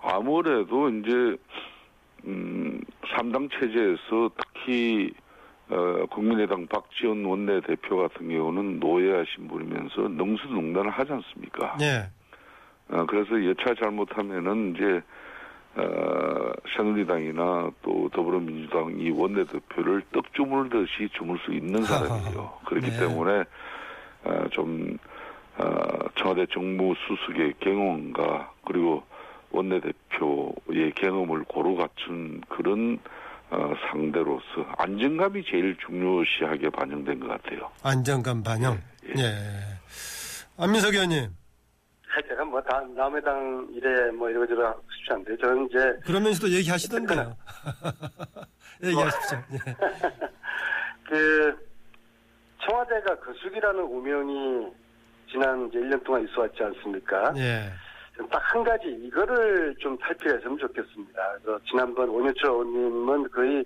아무래도 0.00 0.88
이제 0.88 1.36
음, 2.24 2.80
3당 3.14 3.50
체제에서 3.52 4.30
특히 4.36 5.12
어, 5.68 6.06
국민의당 6.06 6.66
박지원 6.66 7.24
원내대표 7.24 7.96
같은 7.96 8.28
경우는 8.28 8.80
노예하신 8.80 9.48
분이면서 9.48 10.02
능수능란을 10.08 10.90
하지 10.90 11.12
않습니까? 11.12 11.76
예. 11.80 12.10
어, 12.88 13.06
그래서 13.06 13.44
여차 13.44 13.74
잘못하면은 13.82 14.74
이제 14.74 15.00
어, 15.74 16.52
새누리당이나 16.76 17.70
또 17.82 18.10
더불어민주당 18.12 18.94
이 18.98 19.10
원내대표를 19.10 20.02
떡 20.12 20.32
주물듯이 20.34 21.08
주물 21.16 21.38
수 21.44 21.52
있는 21.52 21.82
사람이에요. 21.84 22.58
그렇기 22.66 22.90
네. 22.90 22.98
때문에 22.98 23.44
어, 24.24 24.44
좀 24.50 24.98
어, 25.56 25.64
청와대 26.16 26.46
정무수석의 26.52 27.54
경험과 27.60 28.52
그리고 28.66 29.02
원내대표의 29.50 30.92
경험을 30.96 31.44
고루 31.44 31.76
갖춘 31.76 32.40
그런 32.48 32.98
어, 33.50 33.74
상대로서 33.90 34.42
안정감이 34.78 35.44
제일 35.44 35.76
중요시하게 35.86 36.70
반영된 36.70 37.20
것 37.20 37.28
같아요. 37.28 37.70
안정감 37.82 38.42
반영. 38.42 38.78
예. 39.16 39.22
안민석 40.56 40.94
의원님. 40.94 41.41
제가 42.28 42.44
뭐 42.44 42.60
다, 42.62 42.82
남의 42.94 43.22
당 43.22 43.66
일에 43.72 44.10
뭐 44.10 44.28
이러저러 44.28 44.68
하고 44.68 44.82
싶지 44.96 45.12
않은데 45.12 45.36
저는 45.38 45.66
이제 45.66 45.78
그러면서도 46.04 46.52
얘기하시던데요. 46.52 47.36
얘기하십시오. 48.84 49.38
예. 49.52 49.58
그 51.08 51.56
청와대가 52.64 53.18
거수기라는 53.20 53.80
오명이 53.80 54.66
지난 55.30 55.68
이제 55.68 55.78
1년 55.78 56.02
동안 56.04 56.26
있어 56.28 56.42
왔지 56.42 56.62
않습니까? 56.62 57.32
예. 57.36 57.70
딱한 58.30 58.62
가지 58.62 58.88
이거를 58.88 59.74
좀 59.78 59.96
탈피했으면 59.98 60.58
좋겠습니다. 60.58 61.38
그래서 61.42 61.58
지난번 61.68 62.08
원효철 62.08 62.50
의원님은 62.50 63.30
거의 63.30 63.64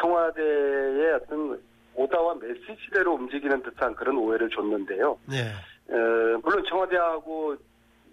청와대의 0.00 1.12
어떤 1.14 1.60
오다와 1.94 2.34
메시지대로 2.40 3.14
움직이는 3.14 3.62
듯한 3.62 3.94
그런 3.94 4.16
오해를 4.16 4.48
줬는데요. 4.50 5.18
예. 5.32 5.52
어, 5.92 6.40
물론 6.42 6.64
청와대하고 6.68 7.56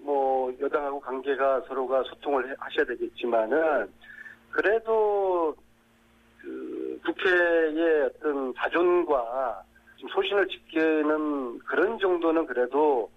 뭐 0.03 0.51
여당하고 0.59 0.99
관계가 0.99 1.61
서로가 1.67 2.03
소통을 2.03 2.49
해- 2.49 2.55
하셔야 2.59 2.85
되겠지만은 2.85 3.87
그래도 4.51 5.55
그 6.41 6.99
국회의 7.05 8.03
어떤 8.03 8.53
자존과 8.55 9.63
좀 9.97 10.09
소신을 10.09 10.47
지키는 10.47 11.59
그런 11.59 11.99
정도는 11.99 12.45
그래도 12.47 13.09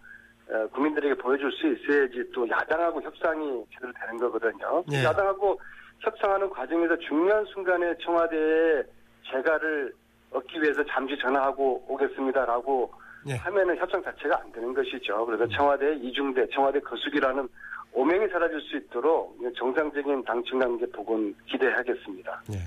어, 0.50 0.66
국민들에게 0.74 1.14
보여줄 1.14 1.50
수 1.52 1.66
있어야지 1.66 2.30
또 2.34 2.46
야당하고 2.48 3.00
협상이 3.00 3.64
제대로 3.72 3.92
되는 3.98 4.18
거거든요. 4.18 4.84
예. 4.92 5.02
야당하고 5.04 5.58
협상하는 6.00 6.50
과정에서 6.50 6.98
중요한 6.98 7.46
순간에 7.46 7.96
청와대에 7.96 8.82
재가를 9.32 9.94
얻기 10.32 10.60
위해서 10.60 10.84
잠시 10.84 11.16
전화하고 11.18 11.86
오겠습니다라고 11.88 12.92
예. 13.28 13.34
하면은 13.36 13.76
협상 13.78 14.02
자체가 14.02 14.40
안 14.40 14.52
되는 14.52 14.72
것이죠. 14.74 15.24
그래서 15.26 15.46
청와대 15.48 15.94
이중대, 16.02 16.46
청와대 16.54 16.80
거수기라는 16.80 17.48
오명이 17.92 18.26
사라질 18.28 18.60
수 18.62 18.76
있도록 18.76 19.38
정상적인 19.56 20.24
당청 20.24 20.58
관계 20.58 20.84
복원 20.86 21.32
기대하겠습니다. 21.46 22.42
예. 22.52 22.58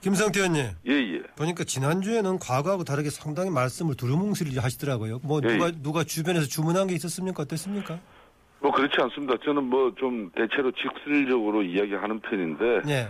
김성태 0.00 0.38
의원님. 0.40 0.66
예, 0.86 0.92
예. 0.92 1.22
보니까 1.36 1.64
지난주에는 1.64 2.38
과거하고 2.38 2.84
다르게 2.84 3.10
상당히 3.10 3.50
말씀을 3.50 3.96
두루뭉술이 3.96 4.56
하시더라고요. 4.56 5.18
뭐 5.24 5.40
예, 5.44 5.48
누가 5.48 5.66
예. 5.66 5.72
누가 5.82 6.04
주변에서 6.04 6.46
주문한 6.46 6.86
게 6.86 6.94
있었습니까? 6.94 7.42
어땠습니까? 7.42 7.98
뭐 8.60 8.70
그렇지 8.72 8.94
않습니다. 9.00 9.34
저는 9.44 9.64
뭐 9.64 9.92
좀 9.96 10.30
대체로 10.34 10.70
직설적으로 10.72 11.62
이야기하는 11.62 12.20
편인데 12.20 12.82
예. 12.88 13.08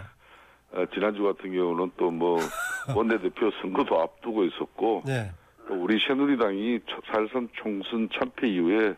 어, 0.73 0.85
지난주 0.95 1.23
같은 1.23 1.53
경우는 1.55 1.91
또 1.99 2.11
뭐 2.11 2.39
원내대표 2.97 3.51
선거도 3.61 4.01
앞두고 4.01 4.45
있었고 4.45 5.03
네. 5.07 5.31
또 5.69 5.75
우리 5.75 5.99
새누리당이 6.07 6.81
살선 7.13 7.51
총선 7.53 8.09
참패 8.19 8.49
이후에 8.49 8.95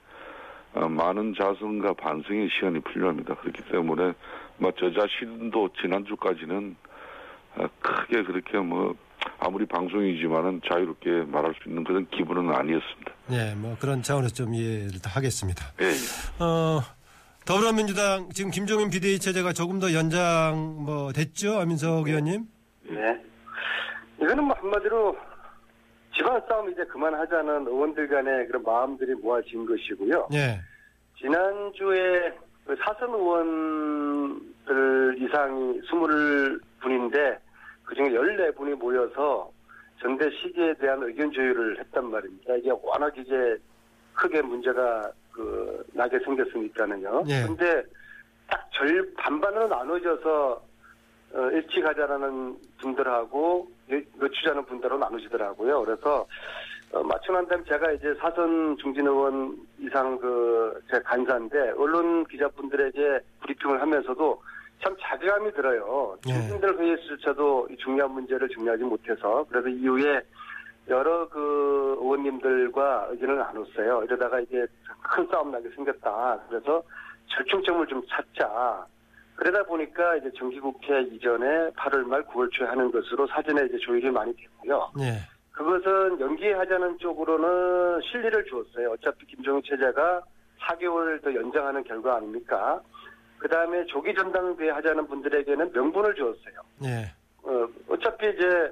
어, 0.73 0.89
많은 0.89 1.35
자성과 1.35 1.95
반성의 1.95 2.49
시간이 2.55 2.81
필요합니다. 2.81 3.35
그렇기 3.35 3.61
때문에 3.73 4.13
뭐저 4.59 4.93
자신도 4.93 5.71
지난주까지는 5.81 6.77
어, 7.57 7.67
크게 7.81 8.23
그렇게 8.23 8.59
뭐 8.59 8.95
아무리 9.41 9.67
방송이지만은 9.67 10.61
자유롭게 10.71 11.25
말할 11.27 11.55
수 11.61 11.69
있는 11.69 11.83
그런 11.83 12.09
기분은 12.11 12.55
아니었습니다. 12.55 13.13
예, 13.33 13.55
뭐 13.57 13.77
그런 13.81 14.01
차원에서 14.03 14.33
좀 14.33 14.55
이해를 14.55 15.03
다 15.03 15.11
하겠습니다. 15.11 15.65
예, 15.83 15.87
예. 15.87 16.45
어, 16.45 16.81
더불어민주당 17.45 18.29
지금 18.33 18.53
김종인 18.53 18.91
비대위 18.91 19.19
체제가 19.19 19.53
조금 19.53 19.81
더 19.81 19.93
연장 19.93 20.85
뭐 20.85 21.13
됐죠? 21.13 21.59
안민석 21.59 22.07
의원님? 22.07 22.45
네. 22.89 23.21
이거는 24.23 24.45
뭐 24.45 24.55
한마디로 24.57 25.17
집안 26.21 26.41
싸움 26.47 26.71
이제 26.71 26.85
그만하자는 26.85 27.67
의원들 27.67 28.09
간의 28.09 28.47
그런 28.47 28.63
마음들이 28.63 29.15
모아진 29.15 29.65
것이고요. 29.65 30.29
예. 30.35 30.61
지난주에 31.19 32.31
그 32.67 32.77
사선 32.85 33.15
의원들 33.15 35.17
이상이 35.19 35.81
20분인데 35.81 37.39
그중에 37.85 38.11
14분이 38.11 38.75
모여서 38.75 39.51
전대 39.99 40.29
시기에 40.31 40.75
대한 40.75 41.03
의견 41.03 41.33
조율을 41.33 41.81
했단 41.81 42.11
말입니다. 42.11 42.55
이게 42.57 42.71
워낙 42.83 43.17
이제 43.17 43.57
크게 44.13 44.43
문제가 44.43 45.11
그 45.33 45.83
나게 45.95 46.19
생겼으니까는요. 46.19 47.25
예. 47.29 47.47
근데 47.47 47.83
딱절 48.51 49.15
반반으로 49.17 49.69
나눠져서 49.69 50.63
어, 51.33 51.51
일치하자라는 51.53 52.59
분들하고 52.79 53.71
늦추자는 53.91 54.65
분들로 54.67 54.99
나누시더라고요. 54.99 55.83
그래서 55.85 56.27
어, 56.93 57.03
맞추고 57.03 57.35
난 57.35 57.47
다음에 57.47 57.65
제가 57.65 57.93
이제 57.93 58.13
사선 58.15 58.77
중진 58.79 59.07
의원 59.07 59.57
이상 59.79 60.19
그, 60.19 60.83
제 60.91 61.01
간사인데, 61.01 61.75
언론 61.77 62.25
기자분들에게 62.27 63.21
브리핑을 63.43 63.81
하면서도 63.81 64.43
참 64.83 64.97
자괴감이 65.01 65.53
들어요. 65.53 66.17
예. 66.29 66.33
중진들 66.33 66.79
회의에서도 66.79 67.69
이 67.71 67.77
중요한 67.77 68.13
문제를 68.13 68.49
정리하지 68.49 68.83
못해서, 68.85 69.47
그래서 69.49 69.69
이후에 69.69 70.21
여러 70.89 71.29
그 71.29 71.97
의원님들과 72.01 73.09
의견을 73.11 73.37
나눴어요. 73.37 74.03
이러다가 74.05 74.41
이제 74.41 74.67
큰 75.03 75.27
싸움 75.31 75.53
나게 75.53 75.69
생겼다. 75.71 76.41
그래서 76.49 76.83
절충점을 77.29 77.87
좀 77.87 78.03
찾자. 78.09 78.85
그러다 79.41 79.63
보니까 79.63 80.17
이제 80.17 80.31
정기국회 80.37 81.01
이전에 81.13 81.71
8월 81.71 82.07
말 82.07 82.23
9월 82.25 82.53
초에 82.53 82.67
하는 82.69 82.91
것으로 82.93 83.27
사전에 83.29 83.65
이제 83.67 83.79
조율이 83.79 84.11
많이 84.11 84.37
됐고요. 84.37 84.93
예. 85.01 85.15
그것은 85.53 86.21
연기하자는 86.21 86.99
쪽으로는 86.99 88.03
실리를 88.03 88.45
주었어요. 88.45 88.91
어차피 88.93 89.25
김정은 89.27 89.63
체제가 89.65 90.21
4개월 90.61 91.23
더 91.23 91.35
연장하는 91.35 91.83
결과 91.85 92.17
아닙니까? 92.17 92.83
그 93.39 93.49
다음에 93.49 93.83
조기 93.87 94.15
전당대회 94.15 94.71
하자는 94.73 95.07
분들에게는 95.07 95.73
명분을 95.73 96.15
주었어요. 96.15 96.61
예. 96.85 97.11
어, 97.43 97.67
어차피 97.89 98.29
이제 98.29 98.71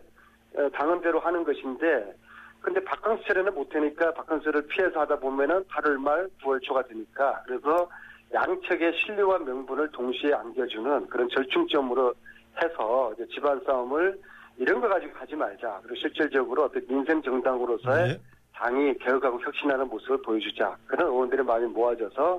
어, 0.55 0.69
당헌대로 0.75 1.19
하는 1.21 1.45
것인데, 1.45 2.15
근데 2.61 2.85
바캉스 2.85 3.25
차례는 3.27 3.55
못하니까 3.55 4.13
바캉스를 4.13 4.67
피해서 4.67 5.01
하다 5.01 5.19
보면은 5.21 5.65
8월 5.65 5.97
말 5.97 6.29
9월 6.43 6.63
초가 6.63 6.83
되니까 6.83 7.43
그래서 7.47 7.89
양측의 8.33 8.93
신뢰와 9.05 9.39
명분을 9.39 9.91
동시에 9.93 10.33
안겨주는 10.35 11.07
그런 11.09 11.29
절충점으로 11.31 12.15
해서 12.63 13.13
이제 13.15 13.27
집안 13.35 13.61
싸움을 13.65 14.19
이런 14.59 14.81
거 14.81 14.89
가지고 14.89 15.13
하지 15.19 15.35
말자. 15.37 15.81
그리고 15.83 15.97
실질적으로 16.01 16.65
어떤 16.65 16.85
민생 16.89 17.23
정당으로서의 17.23 18.11
예. 18.11 18.21
당이 18.55 18.99
개혁하고 18.99 19.41
혁신하는 19.41 19.89
모습을 19.89 20.21
보여주자. 20.23 20.77
그런 20.87 21.09
의원들의 21.09 21.45
마음이 21.45 21.67
모아져서 21.69 22.35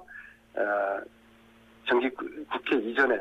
어, 0.56 0.62
정기 1.88 2.10
구- 2.10 2.26
국회 2.52 2.76
이전에 2.78 3.16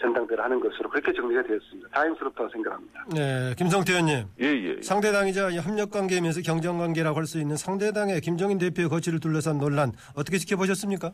전당대를 0.00 0.42
하는 0.42 0.58
것으로 0.60 0.90
그렇게 0.90 1.12
정리가 1.12 1.42
되었습니다. 1.44 1.88
다행스럽다고 1.90 2.48
생각합니다. 2.50 3.04
네, 3.14 3.54
김성태 3.56 3.92
의원님. 3.92 4.26
예, 4.40 4.46
예. 4.46 4.82
상대당이자 4.82 5.50
이 5.50 5.58
협력관계면서 5.58 6.42
경쟁관계라고 6.42 7.16
할 7.16 7.26
수 7.26 7.38
있는 7.38 7.56
상대당의 7.56 8.20
김종인 8.20 8.58
대표의 8.58 8.88
거취를 8.88 9.20
둘러싼 9.20 9.58
논란 9.58 9.92
어떻게 10.16 10.36
지켜보셨습니까? 10.38 11.12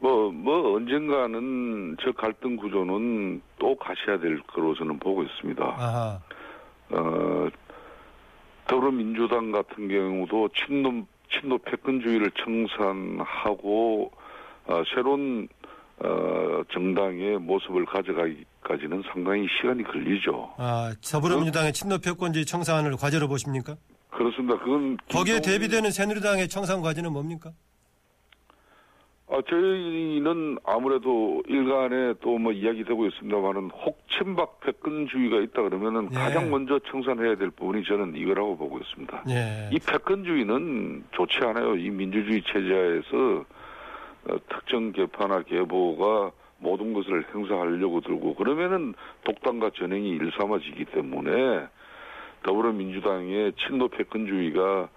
뭐, 0.00 0.30
뭐, 0.32 0.76
언젠가는 0.76 1.96
저 2.02 2.10
갈등 2.12 2.56
구조는 2.56 3.42
또 3.58 3.76
가셔야 3.76 4.18
될 4.18 4.40
거로 4.44 4.74
저는 4.74 4.98
보고 4.98 5.22
있습니다. 5.22 5.62
아하. 5.62 6.18
어, 6.90 7.48
더불어민주당 8.66 9.52
같은 9.52 9.88
경우도 9.88 10.48
친노, 10.56 11.06
친노 11.30 11.58
패권주의를 11.58 12.30
청산하고, 12.32 14.10
어, 14.66 14.82
새로운, 14.94 15.46
어, 16.02 16.62
정당의 16.72 17.38
모습을 17.38 17.84
가져가기까지는 17.84 19.02
상당히 19.12 19.46
시간이 19.60 19.82
걸리죠. 19.84 20.54
아, 20.56 20.94
더불어민주당의 21.02 21.74
친노표권주의 21.74 22.46
청산을 22.46 22.96
과제로 22.96 23.28
보십니까? 23.28 23.76
그렇습니다. 24.10 24.58
그건. 24.58 24.96
거기에 25.10 25.40
대비되는 25.42 25.90
새누리당의 25.90 26.48
청산 26.48 26.80
과제는 26.80 27.12
뭡니까? 27.12 27.52
아, 29.30 29.40
저희는 29.48 30.58
아무래도 30.64 31.42
일간에 31.46 32.14
또 32.20 32.40
뭐 32.40 32.52
이야기되고 32.52 33.06
있습니다만은 33.06 33.70
혹친박 33.70 34.60
패권주의가 34.60 35.40
있다 35.40 35.62
그러면은 35.62 36.08
예. 36.10 36.14
가장 36.16 36.50
먼저 36.50 36.78
청산해야 36.90 37.36
될 37.36 37.50
부분이 37.50 37.84
저는 37.84 38.16
이거라고 38.16 38.56
보고 38.56 38.78
있습니다. 38.78 39.24
예. 39.28 39.68
이 39.72 39.78
패권주의는 39.78 41.04
좋지 41.12 41.38
않아요. 41.42 41.76
이 41.76 41.90
민주주의 41.90 42.42
체제에서 42.42 43.44
어, 44.30 44.36
특정 44.48 44.92
개파나 44.92 45.42
계보가 45.42 46.32
모든 46.58 46.92
것을 46.94 47.24
행사하려고 47.34 48.00
들고 48.00 48.34
그러면은 48.36 48.94
독단과 49.24 49.70
전행이 49.76 50.08
일삼아지기 50.10 50.86
때문에 50.86 51.66
더불어민주당의 52.42 53.52
친노 53.58 53.88
패권주의가 53.88 54.88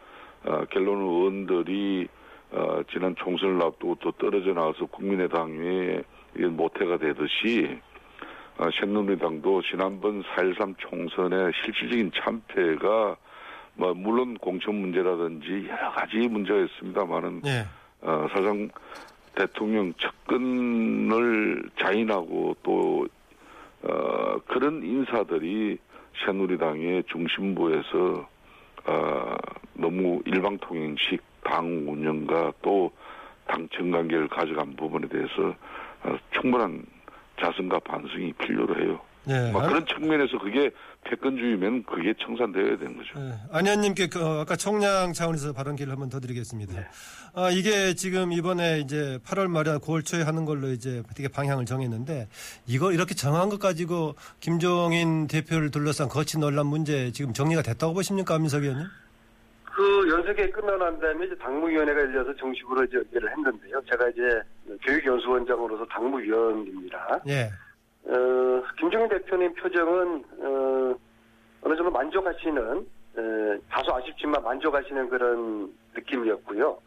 어, 0.46 0.66
결론 0.72 1.02
의원들이 1.02 2.08
어, 2.54 2.82
지난 2.92 3.16
총선을 3.16 3.62
앞두고 3.64 3.96
또 4.00 4.12
떨어져 4.12 4.54
나와서 4.54 4.86
국민의당에 4.86 6.04
이게 6.36 6.46
모태가 6.48 6.98
되듯이 6.98 7.80
어, 8.58 8.68
새누리당도 8.80 9.64
지난번 9.64 10.22
4.13 10.22 10.76
총선의 10.78 11.52
실질적인 11.64 12.12
참패가 12.16 13.18
뭐 13.76 13.94
물론 13.96 14.38
공천 14.38 14.76
문제라든지 14.76 15.68
여러 15.68 15.92
가지 15.92 16.18
문제가 16.28 16.60
있습니다만은 16.60 17.42
예. 17.46 17.66
어, 18.02 18.28
사실상 18.30 18.70
대통령 19.34 19.92
접근을 19.98 21.64
자인하고 21.80 22.56
또 22.62 23.08
어, 23.82 24.38
그런 24.46 24.84
인사들이 24.84 25.80
새누리당의 26.24 27.04
중심부에서 27.08 28.28
어, 28.86 29.36
너무 29.74 30.22
일방통행식 30.26 31.33
당 31.54 31.86
운영과 31.88 32.52
또 32.64 32.92
당청 33.48 33.92
관계를 33.92 34.28
가져간 34.28 34.76
부분에 34.76 35.08
대해서 35.08 35.56
어, 36.04 36.18
충분한 36.32 36.84
자성과 37.40 37.80
반성이 37.80 38.34
필요로 38.34 38.82
해요. 38.82 39.00
예. 39.30 39.52
뭐 39.52 39.62
아, 39.62 39.68
그런 39.68 39.86
측면에서 39.86 40.38
그게 40.40 40.72
패권주의면 41.06 41.84
그게 41.84 42.14
청산되어야 42.26 42.78
되는 42.78 42.98
거죠. 42.98 43.20
예. 43.20 43.34
안 43.52 43.66
의원님께 43.66 44.08
그, 44.08 44.26
어, 44.26 44.42
아까 44.42 44.56
총량 44.56 45.14
차원에서 45.14 45.54
발언 45.54 45.76
기회를 45.76 45.94
한번 45.94 46.10
더 46.10 46.20
드리겠습니다. 46.20 46.74
아, 47.36 47.50
이게 47.52 47.94
지금 47.94 48.32
이번에 48.32 48.80
이제 48.80 49.20
8월 49.24 49.48
말에 49.48 49.78
9월 49.78 50.04
초에 50.04 50.24
하는 50.24 50.46
걸로 50.46 50.70
이제 50.72 51.04
어떻게 51.06 51.28
방향을 51.28 51.66
정했는데 51.66 52.28
이거 52.66 52.92
이렇게 52.92 53.14
정한 53.14 53.50
것 53.50 53.60
가지고 53.60 54.16
김종인 54.40 55.28
대표를 55.28 55.70
둘러싼 55.70 56.10
거치 56.10 56.40
논란 56.40 56.66
문제 56.66 57.12
지금 57.12 57.32
정리가 57.32 57.62
됐다고 57.62 57.94
보십니까, 57.94 58.40
민석 58.40 58.64
의원님? 58.64 58.88
그 59.76 60.08
연석회 60.10 60.50
끝나고 60.52 60.78
난 60.78 61.00
다음에 61.00 61.26
이제 61.26 61.36
당무위원회가 61.38 62.00
열려서 62.02 62.36
정식으로 62.36 62.84
이제 62.84 62.98
연결을 62.98 63.32
했는데요. 63.32 63.82
제가 63.90 64.08
이제 64.10 64.42
교육연수원장으로서 64.84 65.86
당무위원입니다. 65.86 67.20
예. 67.28 67.50
어, 68.06 68.64
김종인 68.78 69.10
대표님 69.10 69.54
표정은 69.56 70.24
어, 70.40 70.96
어느 71.64 71.76
정도 71.76 71.90
만족하시는 71.90 72.88
에, 73.18 73.58
다소 73.70 73.96
아쉽지만 73.96 74.44
만족하시는 74.44 75.10
그런 75.10 75.74
느낌이었고요. 75.96 76.78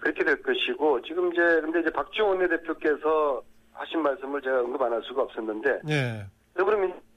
그렇게 0.00 0.24
될 0.24 0.40
것이고 0.42 1.02
지금 1.02 1.32
이제 1.32 1.40
근데 1.60 1.80
이제 1.80 1.90
박지원 1.90 2.30
원내대표께서 2.38 3.42
하신 3.72 4.02
말씀을 4.02 4.40
제가 4.42 4.60
언급 4.60 4.80
안 4.82 4.92
할 4.92 5.02
수가 5.02 5.22
없었는데 5.22 5.80
예. 5.88 6.24
더불어민주당 6.56 7.00
등- 7.00 7.11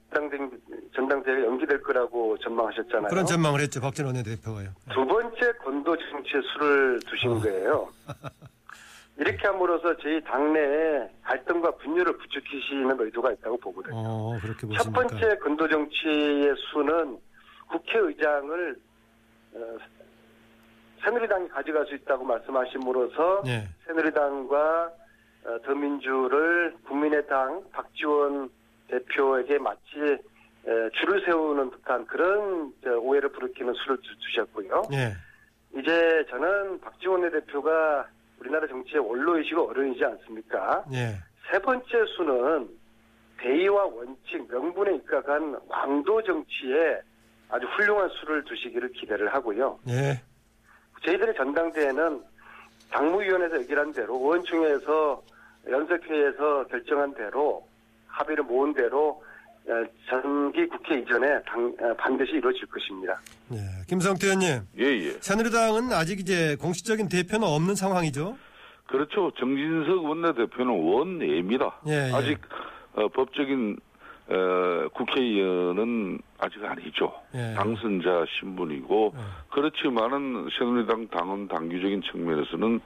전당대회가 0.96 1.46
연기될 1.46 1.82
거라고 1.82 2.38
전망하셨잖아요. 2.40 3.08
그런 3.10 3.26
전망을 3.26 3.60
했죠, 3.62 3.82
박진 3.82 4.06
원내대표가요. 4.06 4.70
두 4.94 5.06
번째 5.06 5.52
건도 5.64 5.96
정치에 5.98 6.42
술을 6.54 7.00
두신 7.02 7.40
거예요. 7.40 7.90
이렇게 9.18 9.48
함으로써 9.48 9.96
저희 9.98 10.22
당내에 10.24 11.10
갈등과 11.24 11.72
분열을 11.78 12.18
부추기시는 12.18 12.98
의도가 13.00 13.32
있다고 13.32 13.58
보거든요. 13.58 13.96
어, 13.96 14.38
그렇게 14.42 14.68
첫 14.76 14.92
보십니까? 14.92 14.92
번째 15.02 15.38
건도 15.38 15.70
정치의 15.70 16.54
수는 16.72 17.18
국회의장을 17.70 18.76
어, 19.54 19.78
새누리당이 21.04 21.48
가져갈 21.50 21.86
수 21.86 21.96
있다고 21.96 22.26
말씀하심으로써 22.26 23.44
예. 23.48 23.68
새누리당과 23.86 24.92
어, 25.46 25.58
더민주를 25.66 26.76
국민의당 26.86 27.64
박지원 27.72 28.50
대표에게 28.90 29.58
마치 29.60 29.82
에, 30.68 30.90
줄을 31.00 31.24
세우는 31.26 31.72
듯한 31.72 32.06
그런 32.08 32.74
저, 32.84 32.98
오해를 32.98 33.30
부르키는 33.30 33.74
수를 33.74 33.98
두- 33.98 34.18
두셨고요. 34.20 34.84
예. 34.94 35.14
이제 35.80 36.26
저는 36.30 36.80
박지원 36.82 37.30
대표가 37.30 38.08
우리나라 38.40 38.68
정치의 38.68 39.00
원로이시고 39.08 39.70
어른이지 39.70 40.04
않습니까? 40.06 40.84
예. 40.94 41.16
세 41.52 41.60
번째 41.60 41.88
수는 42.18 42.70
대의와 43.40 43.86
원칙, 43.86 44.48
명분에 44.50 44.96
입각한 44.96 45.60
왕도 45.68 46.24
정치에 46.24 47.00
아주 47.50 47.68
훌륭한 47.68 48.10
수를 48.10 48.44
두시기를 48.46 48.92
기대를 48.94 49.34
하고요. 49.34 49.78
예. 49.90 50.20
저희들의 51.06 51.36
전당대회는 51.36 52.24
당무위원회에서 52.92 53.62
얘기한 53.62 53.92
대로 53.94 54.16
의원총회에서 54.16 55.22
연석회에서 55.70 56.66
결정한 56.68 57.14
대로 57.14 57.68
합의를 58.16 58.44
모은 58.46 58.74
대로 58.74 59.22
어, 59.68 59.72
전기 60.08 60.68
국회 60.68 61.00
이전에 61.00 61.42
당- 61.44 61.74
어, 61.82 61.94
반드시 61.98 62.34
이루어질 62.34 62.66
것입니다. 62.68 63.20
예. 63.52 63.58
김성태 63.88 64.28
의원님. 64.28 64.62
예, 64.78 64.84
예. 64.84 65.10
새누리당은 65.22 65.92
아직 65.92 66.20
이제 66.20 66.56
공식적인 66.62 67.10
대표는 67.10 67.48
없는 67.48 67.74
상황이죠. 67.74 68.38
그렇죠. 68.86 69.32
정진석 69.40 70.06
원내대표는 70.06 70.72
원내입니다. 70.72 71.80
예, 71.88 72.10
예. 72.10 72.14
아직 72.14 72.38
어, 72.94 73.08
법적인 73.10 73.78
어, 74.28 74.88
국회의원은 74.94 76.20
아직 76.38 76.64
아니죠. 76.64 77.12
예. 77.34 77.56
당선자 77.56 78.26
신분이고 78.40 79.14
예. 79.16 79.20
그렇지만은 79.52 80.48
새누리당 80.58 81.08
당원 81.08 81.48
당규적인 81.48 82.04
측면에서는 82.12 82.80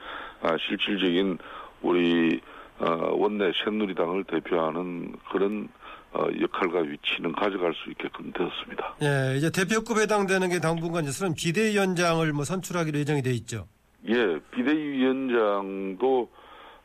아, 0.44 0.56
실질적인 0.66 1.38
우리 1.82 2.40
어, 2.42 2.59
원내 2.80 3.52
새누리당을 3.64 4.24
대표하는 4.26 5.14
그런 5.32 5.70
어, 6.12 6.26
역할과 6.42 6.80
위치는 6.80 7.34
가져갈 7.34 7.74
수 7.76 7.90
있게끔 7.92 8.32
되었습니다. 8.32 8.96
예, 9.04 9.38
이제 9.38 9.52
대표급 9.52 10.00
해당되는 10.00 10.50
게 10.50 10.60
당분간 10.60 11.06
이제 11.06 11.28
비대위원장을 11.38 12.34
뭐 12.34 12.44
선출하기로 12.44 12.98
예정이 13.00 13.22
돼 13.22 13.32
있죠. 13.32 13.68
예, 14.08 14.40
비대위원장도 14.52 16.30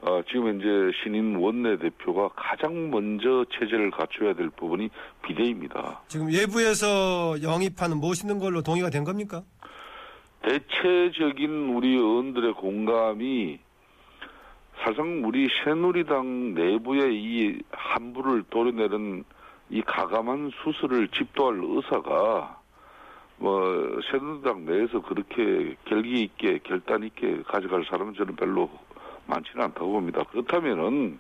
어, 0.03 0.21
지금 0.29 0.49
현재 0.49 0.67
신인 1.03 1.37
원내대표가 1.37 2.29
가장 2.37 2.91
먼저 2.91 3.47
체제를 3.55 3.91
갖춰야 3.91 4.35
될 4.35 4.51
부분이 4.51 4.91
비대입니다. 5.27 6.03
지금 6.09 6.27
외부에서 6.27 7.43
영입하는 7.43 7.97
모시는 7.97 8.39
걸로 8.39 8.61
동의가 8.61 8.91
된 8.91 9.05
겁니까? 9.05 9.43
대체적인 10.43 11.75
우리 11.75 11.95
의원들의 11.95 12.53
공감이 12.55 13.59
사실상 14.85 15.23
우리 15.25 15.49
새누리당 15.65 16.53
내부의 16.53 17.15
이 17.15 17.59
한부를 17.71 18.43
도려내는 18.51 19.25
이 19.71 19.81
가감한 19.81 20.51
수술을 20.63 21.09
집도할 21.09 21.59
의사가 21.63 22.61
뭐 23.39 23.99
새누리당 24.11 24.67
내에서 24.67 25.01
그렇게 25.01 25.75
결기 25.87 26.25
있게 26.25 26.59
결단 26.59 27.03
있게 27.03 27.43
가져갈 27.47 27.87
사람은 27.87 28.13
저는 28.13 28.37
별로 28.37 28.69
많지는 29.25 29.65
않다고 29.65 29.91
봅니다. 29.91 30.23
그렇다면은 30.25 31.19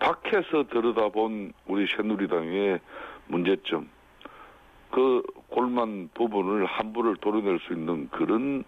밖에서 0.00 0.64
들여다본 0.64 1.52
우리 1.68 1.86
새누리당의 1.96 2.80
문제점 3.28 3.88
그 4.90 5.22
골만 5.50 6.10
부분을 6.14 6.66
함부를 6.66 7.14
도려낼 7.16 7.60
수 7.60 7.72
있는 7.72 8.08
그런 8.08 8.64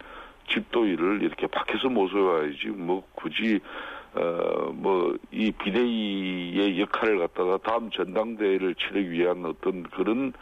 집도 0.53 0.87
일을 0.87 1.23
이렇게 1.23 1.47
밖에서 1.47 1.89
모셔와야지 1.89 2.69
뭐 2.69 3.07
굳이 3.15 3.61
어, 4.15 4.73
뭐, 4.73 5.15
이 5.31 5.53
비대위의 5.53 6.81
역할을 6.81 7.19
갖다가 7.19 7.59
다음 7.59 7.91
전당대회를 7.91 8.75
치르기 8.75 9.11
위한 9.11 9.45
어떤 9.45 9.83
그런 9.91 10.33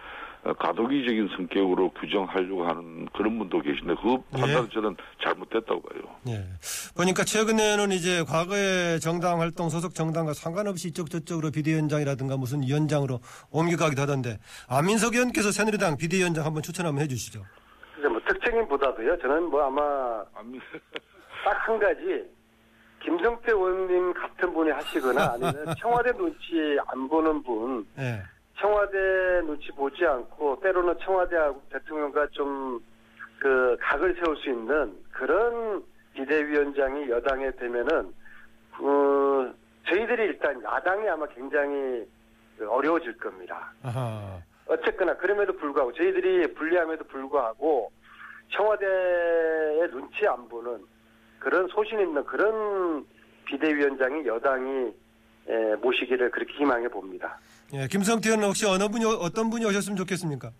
어, 0.44 0.52
가도기적인 0.52 1.28
성격으로 1.36 1.90
규정하려고 1.90 2.64
하는 2.64 3.06
그런 3.12 3.38
분도 3.38 3.60
계신데 3.60 3.94
그 4.00 4.16
판단은 4.30 4.70
저는 4.70 4.96
잘못됐다고 5.22 5.82
봐요. 5.82 6.02
예. 6.28 6.44
보니까 6.96 7.24
최근에는 7.24 7.90
이제 7.90 8.22
과거의 8.22 9.00
정당 9.00 9.40
활동 9.40 9.68
소속 9.68 9.94
정당과 9.94 10.34
상관없이 10.34 10.88
이쪽 10.88 11.10
저쪽으로 11.10 11.50
비대위원장이라든가 11.50 12.36
무슨 12.36 12.62
위원장으로 12.62 13.20
옮겨가기도 13.50 14.00
하던데 14.02 14.38
안민석 14.68 15.14
의원께서 15.14 15.50
새누리당 15.50 15.96
비대위원장 15.96 16.46
한번 16.46 16.62
추천 16.62 16.86
한번 16.86 17.02
해주시죠. 17.02 17.42
특징보다도요. 18.60 19.18
저는 19.18 19.44
뭐 19.44 19.62
아마 19.62 20.24
딱 21.44 21.68
한 21.68 21.78
가지 21.78 22.28
김성태 23.00 23.52
의원님 23.52 24.12
같은 24.14 24.52
분이 24.52 24.70
하시거나 24.70 25.32
아니면 25.34 25.54
청와대 25.78 26.12
눈치 26.12 26.76
안 26.88 27.08
보는 27.08 27.42
분, 27.42 27.86
예. 27.98 28.22
청와대 28.58 28.96
눈치 29.44 29.70
보지 29.72 30.04
않고 30.04 30.58
때로는 30.60 30.96
청와대하고 31.00 31.62
대통령과 31.70 32.28
좀 32.32 32.80
그 33.38 33.76
각을 33.80 34.14
세울 34.14 34.34
수 34.38 34.48
있는 34.48 34.96
그런 35.12 35.84
비대위원장이 36.14 37.10
여당에 37.10 37.50
되면은 37.52 38.14
어, 38.80 39.54
저희들이 39.86 40.22
일단 40.22 40.62
야당이 40.64 41.06
아마 41.06 41.26
굉장히 41.26 42.08
어려워질 42.66 43.18
겁니다. 43.18 43.72
아하. 43.82 44.40
어쨌거나 44.66 45.14
그럼에도 45.18 45.54
불구하고 45.54 45.92
저희들이 45.92 46.54
불리함에도 46.54 47.04
불구하고 47.04 47.92
청와대의 48.50 49.90
눈치 49.90 50.26
안 50.26 50.48
보는 50.48 50.78
그런 51.38 51.68
소신 51.68 52.00
있는 52.00 52.24
그런 52.24 53.04
비대위원장이 53.46 54.26
여당이 54.26 54.92
에, 55.48 55.76
모시기를 55.76 56.30
그렇게 56.30 56.52
희망해 56.54 56.88
봅니다. 56.88 57.38
예. 57.74 57.86
김성태 57.88 58.28
의원은 58.30 58.48
혹시 58.48 58.66
어느 58.66 58.88
분이 58.88 59.04
어떤 59.04 59.50
분이 59.50 59.64
오셨으면 59.66 59.96
좋겠습니까? 59.96 60.50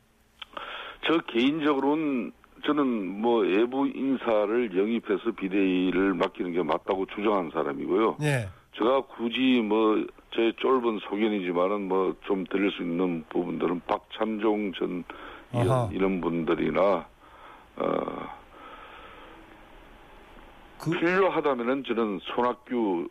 저 1.07 1.19
개인적으로는 1.33 2.33
저는 2.65 2.87
뭐 3.21 3.41
외부 3.43 3.87
인사를 3.87 4.77
영입해서 4.77 5.33
비대위를 5.33 6.15
맡기는 6.15 6.53
게 6.53 6.63
맞다고 6.63 7.07
주장한 7.07 7.51
사람이고요. 7.53 8.17
예. 8.23 8.49
제가 8.77 9.03
굳이 9.03 9.61
뭐제 9.63 10.53
쫄은 10.59 10.99
소견이지만은 11.09 11.89
뭐 11.89 12.15
좀 12.27 12.45
들릴 12.51 12.71
수 12.73 12.83
있는 12.83 13.25
부분들은 13.31 13.81
박찬종 13.87 14.73
전. 14.75 15.05
이런, 15.55 15.91
이런 15.93 16.21
분들이나 16.21 17.07
어 17.77 18.27
그 20.79 20.91
필요하다면은 20.91 21.85
저는 21.85 22.21
손학규 22.23 23.09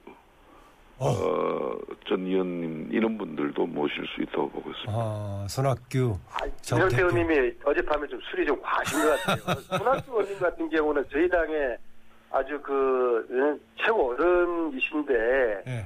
어. 0.97 1.10
어, 1.10 1.78
전 2.08 2.25
의원님 2.25 2.88
이런 2.91 3.17
분들도 3.17 3.65
모실 3.65 4.06
수 4.15 4.21
있다고 4.21 4.49
보고 4.49 4.69
있습니다. 4.69 4.93
아, 4.95 5.45
손학규. 5.49 6.17
정 6.62 6.78
김현태 6.88 6.95
대표. 6.95 7.08
의원님이 7.10 7.54
어젯밤에 7.65 8.08
좀 8.08 8.17
술이 8.30 8.45
좀 8.45 8.62
과하신 8.62 9.01
것 9.01 9.19
같아요. 9.25 9.56
손학규 9.78 10.12
의원님 10.12 10.39
같은 10.39 10.69
경우는 10.69 11.04
저희 11.12 11.28
당의 11.28 11.78
아주 12.32 12.62
그 12.62 13.28
어, 13.30 13.60
최고 13.84 14.12
어른이신데 14.12 15.63
예. 15.67 15.86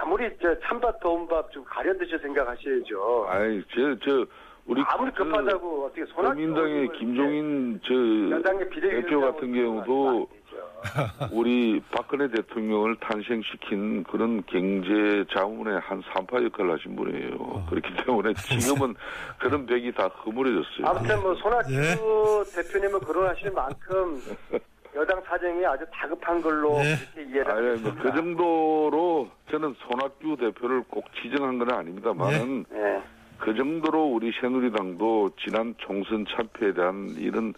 아무리 0.00 0.28
저 0.42 0.58
찬밥 0.60 0.98
더운 1.00 1.28
밥 1.28 1.48
좀 1.52 1.62
가려 1.64 1.96
드셔 1.96 2.18
생각하셔야죠. 2.18 3.26
아이 3.28 3.62
저저 3.72 4.26
우리 4.66 4.82
아무리 4.86 5.10
그 5.12 5.24
급하다고 5.24 5.86
어떻게 5.86 6.04
손학규 6.06 6.34
국민당의 6.34 6.88
김종인 6.98 7.80
저 7.84 8.80
대표 8.80 9.20
같은 9.20 9.52
경우도. 9.52 10.28
우리 11.32 11.82
박근혜 11.90 12.28
대통령을 12.28 12.96
탄생시킨 12.96 14.04
그런 14.04 14.44
경제 14.46 15.24
자문의 15.32 15.80
한 15.80 16.02
산파 16.12 16.42
역할을 16.44 16.72
하신 16.74 16.94
분이에요. 16.96 17.36
어. 17.38 17.66
그렇기 17.68 18.04
때문에 18.04 18.34
지금은 18.60 18.94
그런 19.38 19.66
벽이 19.66 19.92
다 19.92 20.06
허물어졌어요. 20.06 20.86
아무튼 20.86 21.22
뭐 21.22 21.34
손학규 21.36 21.72
예. 21.72 22.62
대표님은 22.62 23.00
거론하시는 23.00 23.54
만큼 23.54 24.20
여당 24.94 25.20
사정이 25.22 25.64
아주 25.66 25.84
다급한 25.90 26.40
걸로 26.40 26.76
예. 26.78 26.96
이렇게 27.14 27.30
이해를 27.30 27.50
아니, 27.50 27.66
하겠습니다. 27.66 28.02
뭐그 28.02 28.16
정도로 28.16 29.28
저는 29.50 29.74
손학규 29.78 30.36
대표를 30.36 30.84
꼭 30.88 31.04
지정한 31.20 31.58
건 31.58 31.72
아닙니다만 31.72 32.64
예. 32.72 33.02
그 33.38 33.54
정도로 33.54 34.04
우리 34.04 34.32
새누리당도 34.40 35.30
지난 35.38 35.74
총선 35.78 36.24
참패에 36.26 36.72
대한 36.72 37.14
이런 37.18 37.54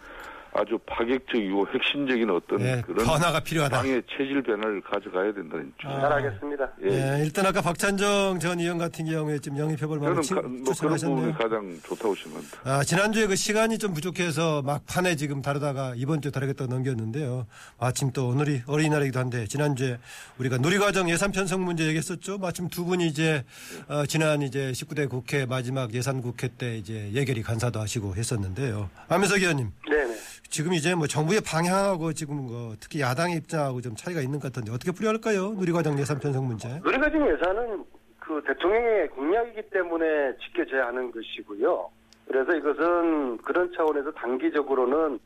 아주 0.52 0.78
파격적이고 0.86 1.66
핵심적인 1.74 2.30
어떤 2.30 2.60
예. 2.60 2.82
그런 2.84 3.04
변화가 3.06 3.40
필요하다. 3.40 3.76
당의 3.76 4.02
체질 4.10 4.42
변화를 4.42 4.80
가져가야 4.80 5.32
된다는 5.32 5.72
점. 5.80 5.90
아. 5.92 6.00
잘하겠습니다. 6.00 6.68
예. 6.84 6.88
예, 7.20 7.24
일단 7.24 7.46
아까 7.46 7.60
박찬정 7.60 8.38
전 8.40 8.58
의원 8.58 8.78
같은 8.78 9.04
경우에 9.04 9.38
지금 9.38 9.58
영입해볼 9.58 9.98
만한 9.98 10.22
저는 10.22 10.42
뭐 10.42 10.50
그런 10.50 10.74
추천하셨네요. 10.74 11.16
부분이 11.16 11.32
가장 11.38 11.78
좋다고 11.84 12.14
생각합니다. 12.14 12.58
아, 12.64 12.82
지난주에 12.84 13.26
그 13.26 13.36
시간이 13.36 13.78
좀 13.78 13.92
부족해서 13.94 14.62
막판에 14.62 15.16
지금 15.16 15.42
다루다가 15.42 15.92
이번 15.96 16.20
주에 16.22 16.30
다루겠다고 16.32 16.72
넘겼는데요. 16.72 17.46
마침 17.78 18.10
또 18.12 18.28
오늘이 18.28 18.62
어린이날이기도 18.66 19.18
한데 19.18 19.46
지난주에 19.46 19.98
우리가 20.38 20.58
누리과정 20.58 21.08
예산 21.10 21.30
편성 21.30 21.64
문제 21.64 21.84
얘기했었죠. 21.86 22.38
마침 22.38 22.68
두 22.68 22.84
분이 22.84 23.06
이제 23.06 23.44
어, 23.88 24.06
지난 24.06 24.42
이제 24.42 24.72
19대 24.72 25.08
국회 25.08 25.46
마지막 25.46 25.92
예산 25.94 26.20
국회 26.22 26.48
때 26.48 26.76
이제 26.76 27.10
예결위 27.12 27.42
간사도 27.42 27.80
하시고 27.80 28.16
했었는데요. 28.16 28.88
안민석 29.08 29.38
의원님. 29.40 29.70
네네. 29.88 30.07
지금 30.48 30.72
이제 30.72 30.94
뭐 30.94 31.06
정부의 31.06 31.40
방향하고 31.40 32.12
지금 32.12 32.36
뭐 32.36 32.74
특히 32.80 33.00
야당의 33.00 33.36
입장하고 33.36 33.80
좀 33.80 33.94
차이가 33.96 34.20
있는 34.20 34.38
것 34.40 34.52
같은데 34.52 34.72
어떻게 34.72 34.92
풀이할까요? 34.92 35.52
누리과정 35.52 35.98
예산 35.98 36.18
편성 36.18 36.46
문제. 36.46 36.68
누리과정 36.82 37.28
예산은 37.32 37.84
그 38.18 38.42
대통령의 38.46 39.08
공약이기 39.08 39.70
때문에 39.70 40.36
지켜져야 40.38 40.86
하는 40.86 41.10
것이고요. 41.10 41.90
그래서 42.26 42.52
이것은 42.54 43.38
그런 43.38 43.72
차원에서 43.74 44.10
단기적으로는 44.12 45.18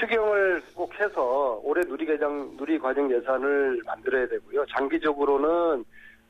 추경을 0.00 0.62
꼭 0.74 0.98
해서 0.98 1.60
올해 1.62 1.82
누리과정 1.86 2.56
누리과정 2.56 3.12
예산을 3.12 3.82
만들어야 3.84 4.26
되고요. 4.28 4.64
장기적으로는 4.74 5.84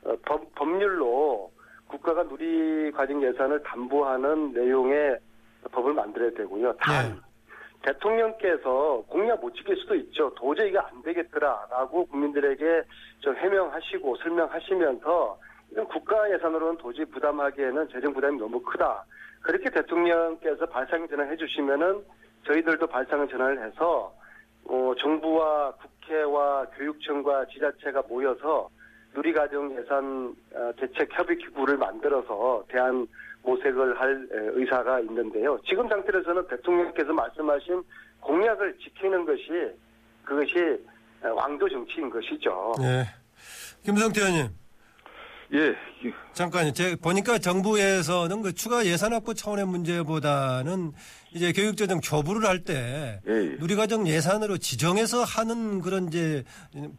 어, 0.05 0.17
법, 0.27 0.53
법률로 0.57 1.51
국가가 1.87 2.25
누리과정 2.25 3.23
예산을 3.23 3.63
담보하는 3.63 4.53
내용의 4.53 5.19
법을 5.71 5.93
만들어야 5.95 6.31
되고요. 6.31 6.73
단 6.79 7.13
네. 7.13 7.21
대통령께서 7.83 9.05
공약 9.09 9.41
못 9.41 9.55
지킬 9.55 9.77
수도 9.77 9.95
있죠. 9.97 10.33
도저히 10.35 10.69
이게 10.69 10.79
안 10.79 11.03
되겠더라라고 11.03 12.07
국민들에게 12.07 12.83
좀 13.21 13.37
해명하시고 13.37 14.17
설명하시면서 14.17 15.39
이건 15.73 15.89
국가 15.89 16.31
예산으로는 16.31 16.79
도저히 16.79 17.05
부담하기에는 17.07 17.89
재정 17.89 18.13
부담이 18.13 18.39
너무 18.39 18.61
크다. 18.63 19.05
그렇게 19.41 19.71
대통령께서 19.71 20.67
발상 20.67 21.09
전환해 21.09 21.37
주시면은 21.37 22.05
저희들도 22.47 22.87
발상 22.87 23.27
전환을 23.29 23.65
해서 23.67 24.13
어, 24.65 24.93
정부와 24.99 25.73
국회와 25.73 26.67
교육청과 26.77 27.47
지자체가 27.47 28.03
모여서 28.09 28.69
누리가정 29.15 29.77
예산 29.79 30.35
어, 30.55 30.73
대책 30.77 31.09
협의 31.19 31.37
기구를 31.37 31.77
만들어서 31.77 32.65
대안 32.69 33.07
모색을 33.43 33.99
할 33.99 34.29
에, 34.33 34.37
의사가 34.55 35.01
있는데요. 35.01 35.59
지금 35.69 35.89
상태에서는 35.89 36.47
대통령께서 36.49 37.13
말씀하신 37.13 37.83
공약을 38.21 38.79
지키는 38.79 39.25
것이 39.27 39.43
그것이 40.25 40.59
에, 40.59 41.29
왕도 41.29 41.69
정치인 41.69 42.09
것이죠. 42.11 42.73
예. 42.83 43.07
김성태 43.85 44.21
의원님. 44.21 44.49
예, 45.55 45.75
잠깐요. 46.33 46.73
제 46.73 46.97
보니까 46.97 47.37
정부에서는 47.37 48.41
그 48.41 48.55
추가 48.55 48.87
예산 48.87 49.13
확보 49.13 49.35
차원의 49.35 49.67
문제보다는 49.67 50.93
이제 51.33 51.53
교육재정 51.53 52.01
교부를 52.01 52.49
할때 52.49 53.21
예, 53.29 53.33
예. 53.33 53.57
누리과정 53.59 54.09
예산으로 54.09 54.57
지정해서 54.57 55.25
하는 55.25 55.83
그런 55.83 56.09
이제 56.09 56.43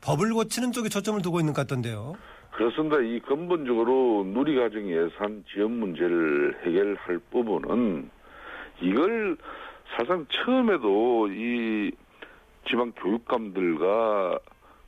법을 0.02 0.32
고치는 0.34 0.72
쪽에 0.72 0.90
초점을 0.90 1.20
두고 1.24 1.40
있는 1.40 1.54
것 1.54 1.62
같던데요. 1.62 2.14
그렇습니다. 2.54 3.00
이 3.00 3.20
근본적으로 3.20 4.26
누리과정 4.28 4.88
예산 4.88 5.44
지원 5.52 5.72
문제를 5.80 6.60
해결할 6.64 7.20
부분은 7.32 8.12
이걸 8.80 9.38
사실상 9.90 10.28
처음에도 10.30 11.30
이 11.30 11.92
지방 12.68 12.92
교육감들과 12.92 14.40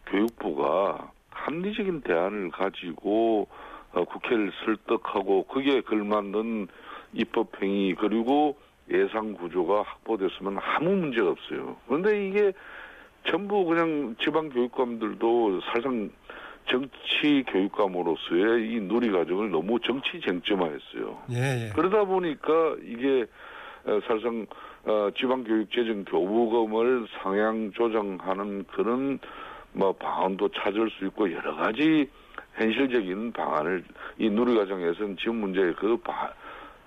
교육부가 0.05 1.11
합리적인 1.31 2.01
대안을 2.01 2.51
가지고 2.51 3.47
어, 3.93 4.03
국회를 4.03 4.51
설득하고 4.63 5.45
그게 5.47 5.81
걸맞는 5.81 6.67
입법행위 7.13 7.95
그리고 7.95 8.57
예산 8.91 9.33
구조가 9.33 9.81
확보됐으면 9.81 10.59
아무 10.61 10.91
문제가 10.91 11.29
없어요. 11.31 11.77
그런데 11.87 12.27
이게 12.27 12.51
전부 13.27 13.65
그냥 13.65 14.15
지방 14.21 14.49
교육감들도 14.49 15.61
사실상 15.61 16.11
정치 16.67 17.43
교육감으로서의 17.47 18.71
이 18.71 18.79
누리 18.81 19.11
과정을 19.11 19.51
너무 19.51 19.79
정치 19.81 20.19
쟁점화했어요. 20.21 21.21
예, 21.31 21.67
예. 21.67 21.69
그러다 21.75 22.03
보니까 22.05 22.75
이게 22.83 23.25
어, 23.85 23.99
사실상 24.07 24.45
어, 24.85 25.09
지방교육재정 25.17 26.05
교부금을 26.05 27.07
상향 27.21 27.71
조정하는 27.73 28.63
그런 28.71 29.19
뭐 29.73 29.91
방안도 29.93 30.49
찾을 30.49 30.89
수 30.91 31.05
있고 31.05 31.31
여러 31.31 31.55
가지 31.55 32.09
현실적인 32.55 33.31
방안을 33.33 33.83
이 34.17 34.29
누리 34.29 34.55
과정에서는 34.55 35.17
지원 35.17 35.37
문제의 35.37 35.73
그 35.75 35.97
바- 35.97 36.33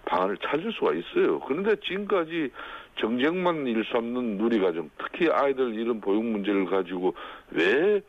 방안을 0.07 0.39
찾을 0.39 0.73
수가 0.73 0.95
있어요. 0.95 1.39
그런데 1.41 1.77
지금까지 1.77 2.51
정쟁만 2.99 3.67
일삼는 3.67 4.39
누리 4.39 4.59
과정, 4.59 4.91
특히 4.99 5.29
아이들 5.31 5.75
이런 5.75 6.01
보육 6.01 6.25
문제를 6.25 6.65
가지고 6.65 7.15
왜 7.51 8.01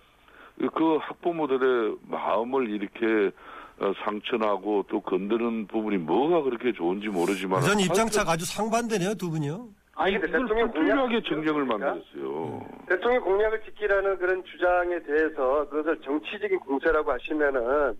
그 0.67 0.97
학부모들의 1.01 1.95
마음을 2.07 2.69
이렇게 2.69 3.31
어, 3.79 3.93
상처나고 4.03 4.85
또 4.89 4.99
건드는 5.01 5.67
부분이 5.67 5.97
뭐가 5.97 6.41
그렇게 6.43 6.73
좋은지 6.73 7.07
모르지만 7.07 7.61
전 7.61 7.79
입장차가 7.79 8.33
아주 8.33 8.45
상반되네요, 8.45 9.15
두 9.15 9.29
분이요. 9.29 9.69
아니 9.95 10.13
근데 10.13 10.27
대통령 10.27 10.71
공약 10.71 11.23
정쟁을? 11.25 11.65
만들었어요. 11.65 12.65
대통령 12.87 13.23
공약을 13.23 13.61
지키라는 13.63 14.17
그런 14.17 14.43
주장에 14.45 14.99
대해서 15.03 15.67
그것을 15.69 15.99
정치적인 16.01 16.59
공세라고 16.59 17.11
하시면은 17.11 17.97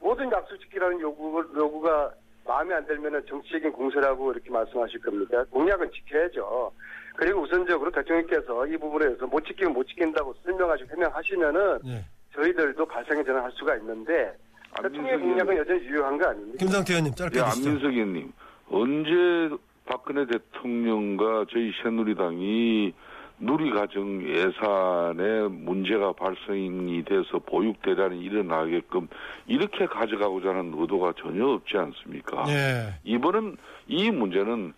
모든 0.00 0.30
약속 0.30 0.58
지키라는 0.60 1.00
요구, 1.00 1.44
요구가 1.56 2.10
마음에 2.46 2.74
안 2.74 2.86
들면은 2.86 3.24
정치적인 3.26 3.72
공세라고 3.72 4.32
이렇게 4.32 4.50
말씀하실 4.50 5.00
겁니까? 5.00 5.44
공약은 5.50 5.90
지켜야죠. 5.92 6.72
그리고 7.18 7.40
우선적으로 7.40 7.90
대통령께서 7.90 8.64
이 8.68 8.76
부분에 8.76 9.06
대해서 9.06 9.26
못 9.26 9.44
지키면 9.44 9.72
못 9.72 9.84
지킨다고 9.88 10.32
설명하시고 10.44 10.88
해명하시면은 10.92 11.78
예. 11.86 12.04
저희들도 12.32 12.86
발상의 12.86 13.24
전환 13.24 13.42
할 13.42 13.50
수가 13.50 13.74
있는데 13.78 14.32
대통령 14.80 15.20
공약은 15.20 15.56
여전히 15.56 15.80
유효한 15.80 16.16
거 16.16 16.28
아닙니까? 16.28 16.58
김성태 16.60 16.92
의원님 16.92 17.14
짧게 17.14 17.40
예, 17.40 17.42
해주시죠. 17.42 17.68
안민석 17.68 17.92
의원님 17.92 18.32
언제 18.70 19.56
박근혜 19.84 20.26
대통령과 20.26 21.46
저희 21.50 21.72
새누리당이 21.82 22.94
누리가정 23.40 24.22
예산에 24.22 25.48
문제가 25.48 26.12
발생이 26.12 27.04
돼서 27.04 27.40
보육 27.40 27.82
대란이 27.82 28.20
일어나게끔 28.20 29.08
이렇게 29.48 29.86
가져가고자 29.86 30.50
하는 30.50 30.72
의도가 30.76 31.14
전혀 31.20 31.46
없지 31.48 31.76
않습니까? 31.78 32.44
예. 32.48 32.94
이번은 33.02 33.56
이 33.88 34.08
문제는 34.12 34.72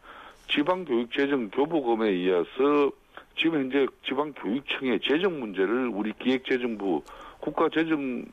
지방교육재정 0.51 1.51
교부금에 1.51 2.09
의해서 2.09 2.91
지금 3.37 3.61
현재 3.61 3.87
지방교육청의 4.05 5.01
재정 5.03 5.41
문제를 5.41 5.89
우리 5.89 6.13
기획재정부 6.19 7.03
국가재정 7.41 8.25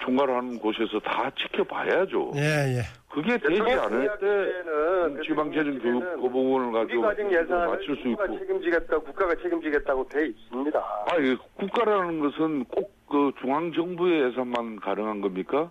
총괄하는 0.00 0.58
곳에서 0.58 0.98
다 1.00 1.30
지켜봐야죠. 1.36 2.32
예, 2.36 2.78
예. 2.78 2.82
그게 3.08 3.38
되지 3.38 3.60
않을 3.60 4.08
때 4.18 4.26
때는 4.26 5.22
지방재정 5.22 5.74
대통령 5.74 6.00
교육 6.00 6.16
그 6.16 6.28
부분을 6.28 6.66
우리 6.66 6.72
가지고 6.72 7.32
예산을 7.32 7.66
맞출 7.68 7.96
수 7.96 8.02
국가가 8.02 8.24
있고. 8.32 8.38
책임지겠다, 8.40 8.98
국가가 8.98 9.34
책임지겠다고 9.36 10.08
돼 10.08 10.26
있습니다. 10.26 10.84
아니 11.10 11.36
국가라는 11.56 12.20
것은 12.20 12.64
꼭 12.64 13.04
그 13.14 13.32
중앙 13.40 13.72
정부의 13.72 14.24
예산만 14.26 14.80
가능한 14.80 15.20
겁니까? 15.20 15.70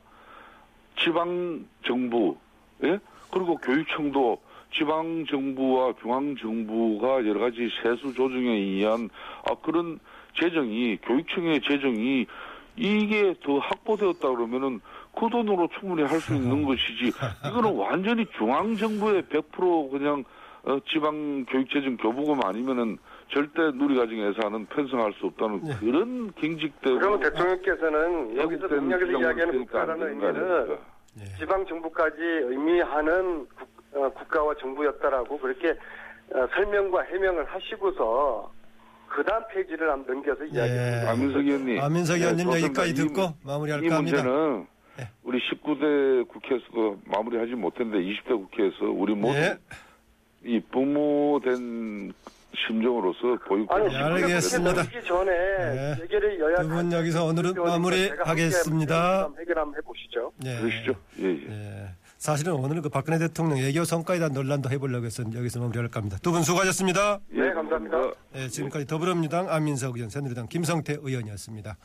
지방 0.98 1.66
정부, 1.86 2.38
예? 2.84 3.00
그리고 3.32 3.58
교육청도 3.58 4.40
지방 4.78 5.26
정부와 5.30 5.94
중앙 6.02 6.36
정부가 6.36 7.26
여러 7.26 7.40
가지 7.42 7.70
세수 7.82 8.14
조정에 8.14 8.50
의한 8.50 9.10
아 9.50 9.56
그런 9.62 10.00
재정이 10.40 10.98
교육청의 11.04 11.62
재정이 11.62 12.26
이게 12.76 13.36
더 13.44 13.60
확보되었다 13.60 14.30
그러면은 14.30 14.80
그 15.16 15.30
돈으로 15.30 15.70
충분히 15.80 16.02
할 16.04 16.20
수 16.20 16.34
있는 16.34 16.64
것이지. 16.66 17.12
이거는 17.48 17.76
완전히 17.76 18.26
중앙 18.38 18.76
정부의 18.76 19.24
100% 19.24 19.92
그냥 19.92 20.24
어, 20.64 20.80
지방 20.90 21.46
교육재정 21.46 21.98
교부금 21.98 22.40
아니면은 22.44 22.98
절대 23.32 23.62
누리가정 23.76 24.18
예산은 24.18 24.66
편성할 24.68 25.14
수 25.14 25.26
없다는 25.28 25.62
그런 25.80 26.32
경직되고 26.36 27.00
그러면 27.00 27.20
대통령께서는 27.20 28.38
여기서 28.38 28.68
주장을 28.70 29.22
이야기하는 29.22 29.60
국가라는 29.60 30.08
의미는 30.08 30.36
아닙니까? 30.36 30.78
지방 31.38 31.66
정부까지 31.66 32.22
의미하는 32.22 33.46
국, 33.50 33.68
어, 33.96 34.10
국가와 34.10 34.56
정부였다라고 34.60 35.40
그렇게 35.40 35.70
어, 36.34 36.48
설명과 36.56 37.04
해명을 37.04 37.46
하시고서 37.46 38.52
그 39.08 39.24
다음 39.24 39.44
페이지를 39.54 39.92
한번 39.92 40.16
넘겨서 40.16 40.44
예. 40.46 40.50
이야기합니다. 40.50 41.12
안민석 41.12 41.40
의원님. 41.46 41.82
안민석 41.82 42.14
네, 42.16 42.20
의원님 42.22 42.46
좋습니다. 42.46 42.66
여기까지 42.68 42.90
이 42.90 42.94
듣고 42.96 43.22
문- 43.22 43.30
이 43.30 43.36
마무리할까 43.48 43.96
합니다. 43.96 44.24
문제는 44.24 44.68
네. 44.98 45.10
우리 45.24 45.40
19대 45.40 46.28
국회에서 46.30 46.64
그 46.74 47.00
마무리하지 47.06 47.52
못했는데 47.54 48.04
20대 48.06 48.30
국회에서 48.30 48.86
우리 48.86 49.14
모두 49.14 49.38
예. 49.38 49.58
이 50.46 50.60
부모된 50.72 52.12
심정으로서 52.68 53.38
보육 53.48 53.72
아니, 53.72 53.88
네, 53.90 53.96
알겠습니다. 53.98 54.84
기 54.84 55.04
전에 55.04 55.32
네. 55.32 55.96
해결의 56.04 56.40
여야 56.40 56.56
두분 56.62 56.92
여기서 56.92 57.26
오늘은 57.26 57.54
마무리하겠습니다. 57.56 59.30
해결 59.40 59.60
한번 59.60 59.76
해보시죠. 59.78 60.32
예. 60.46 60.58
그러시죠. 60.60 60.94
예, 61.20 61.26
예. 61.26 61.48
예. 61.50 61.90
사실은 62.24 62.54
오늘은 62.54 62.82
그 62.84 62.88
박근혜 62.88 63.20
대통령 63.20 63.58
애교 63.58 63.84
성과에 63.84 64.18
대한 64.18 64.32
논란도 64.32 64.70
해보려고 64.72 65.06
해서 65.06 65.26
여기서 65.36 65.60
마무리할까 65.60 66.00
합니다. 66.00 66.18
두 66.22 66.32
분 66.32 66.42
수고하셨습니다. 66.42 67.20
네, 67.28 67.52
감사합니다. 67.52 67.98
예, 68.36 68.48
지금까지 68.48 68.88
더불어민주당 68.88 69.50
안민석 69.50 69.98
의원, 69.98 70.10
새누리당 70.10 70.48
김성태 70.48 71.00
의원이었습니다. 71.02 71.76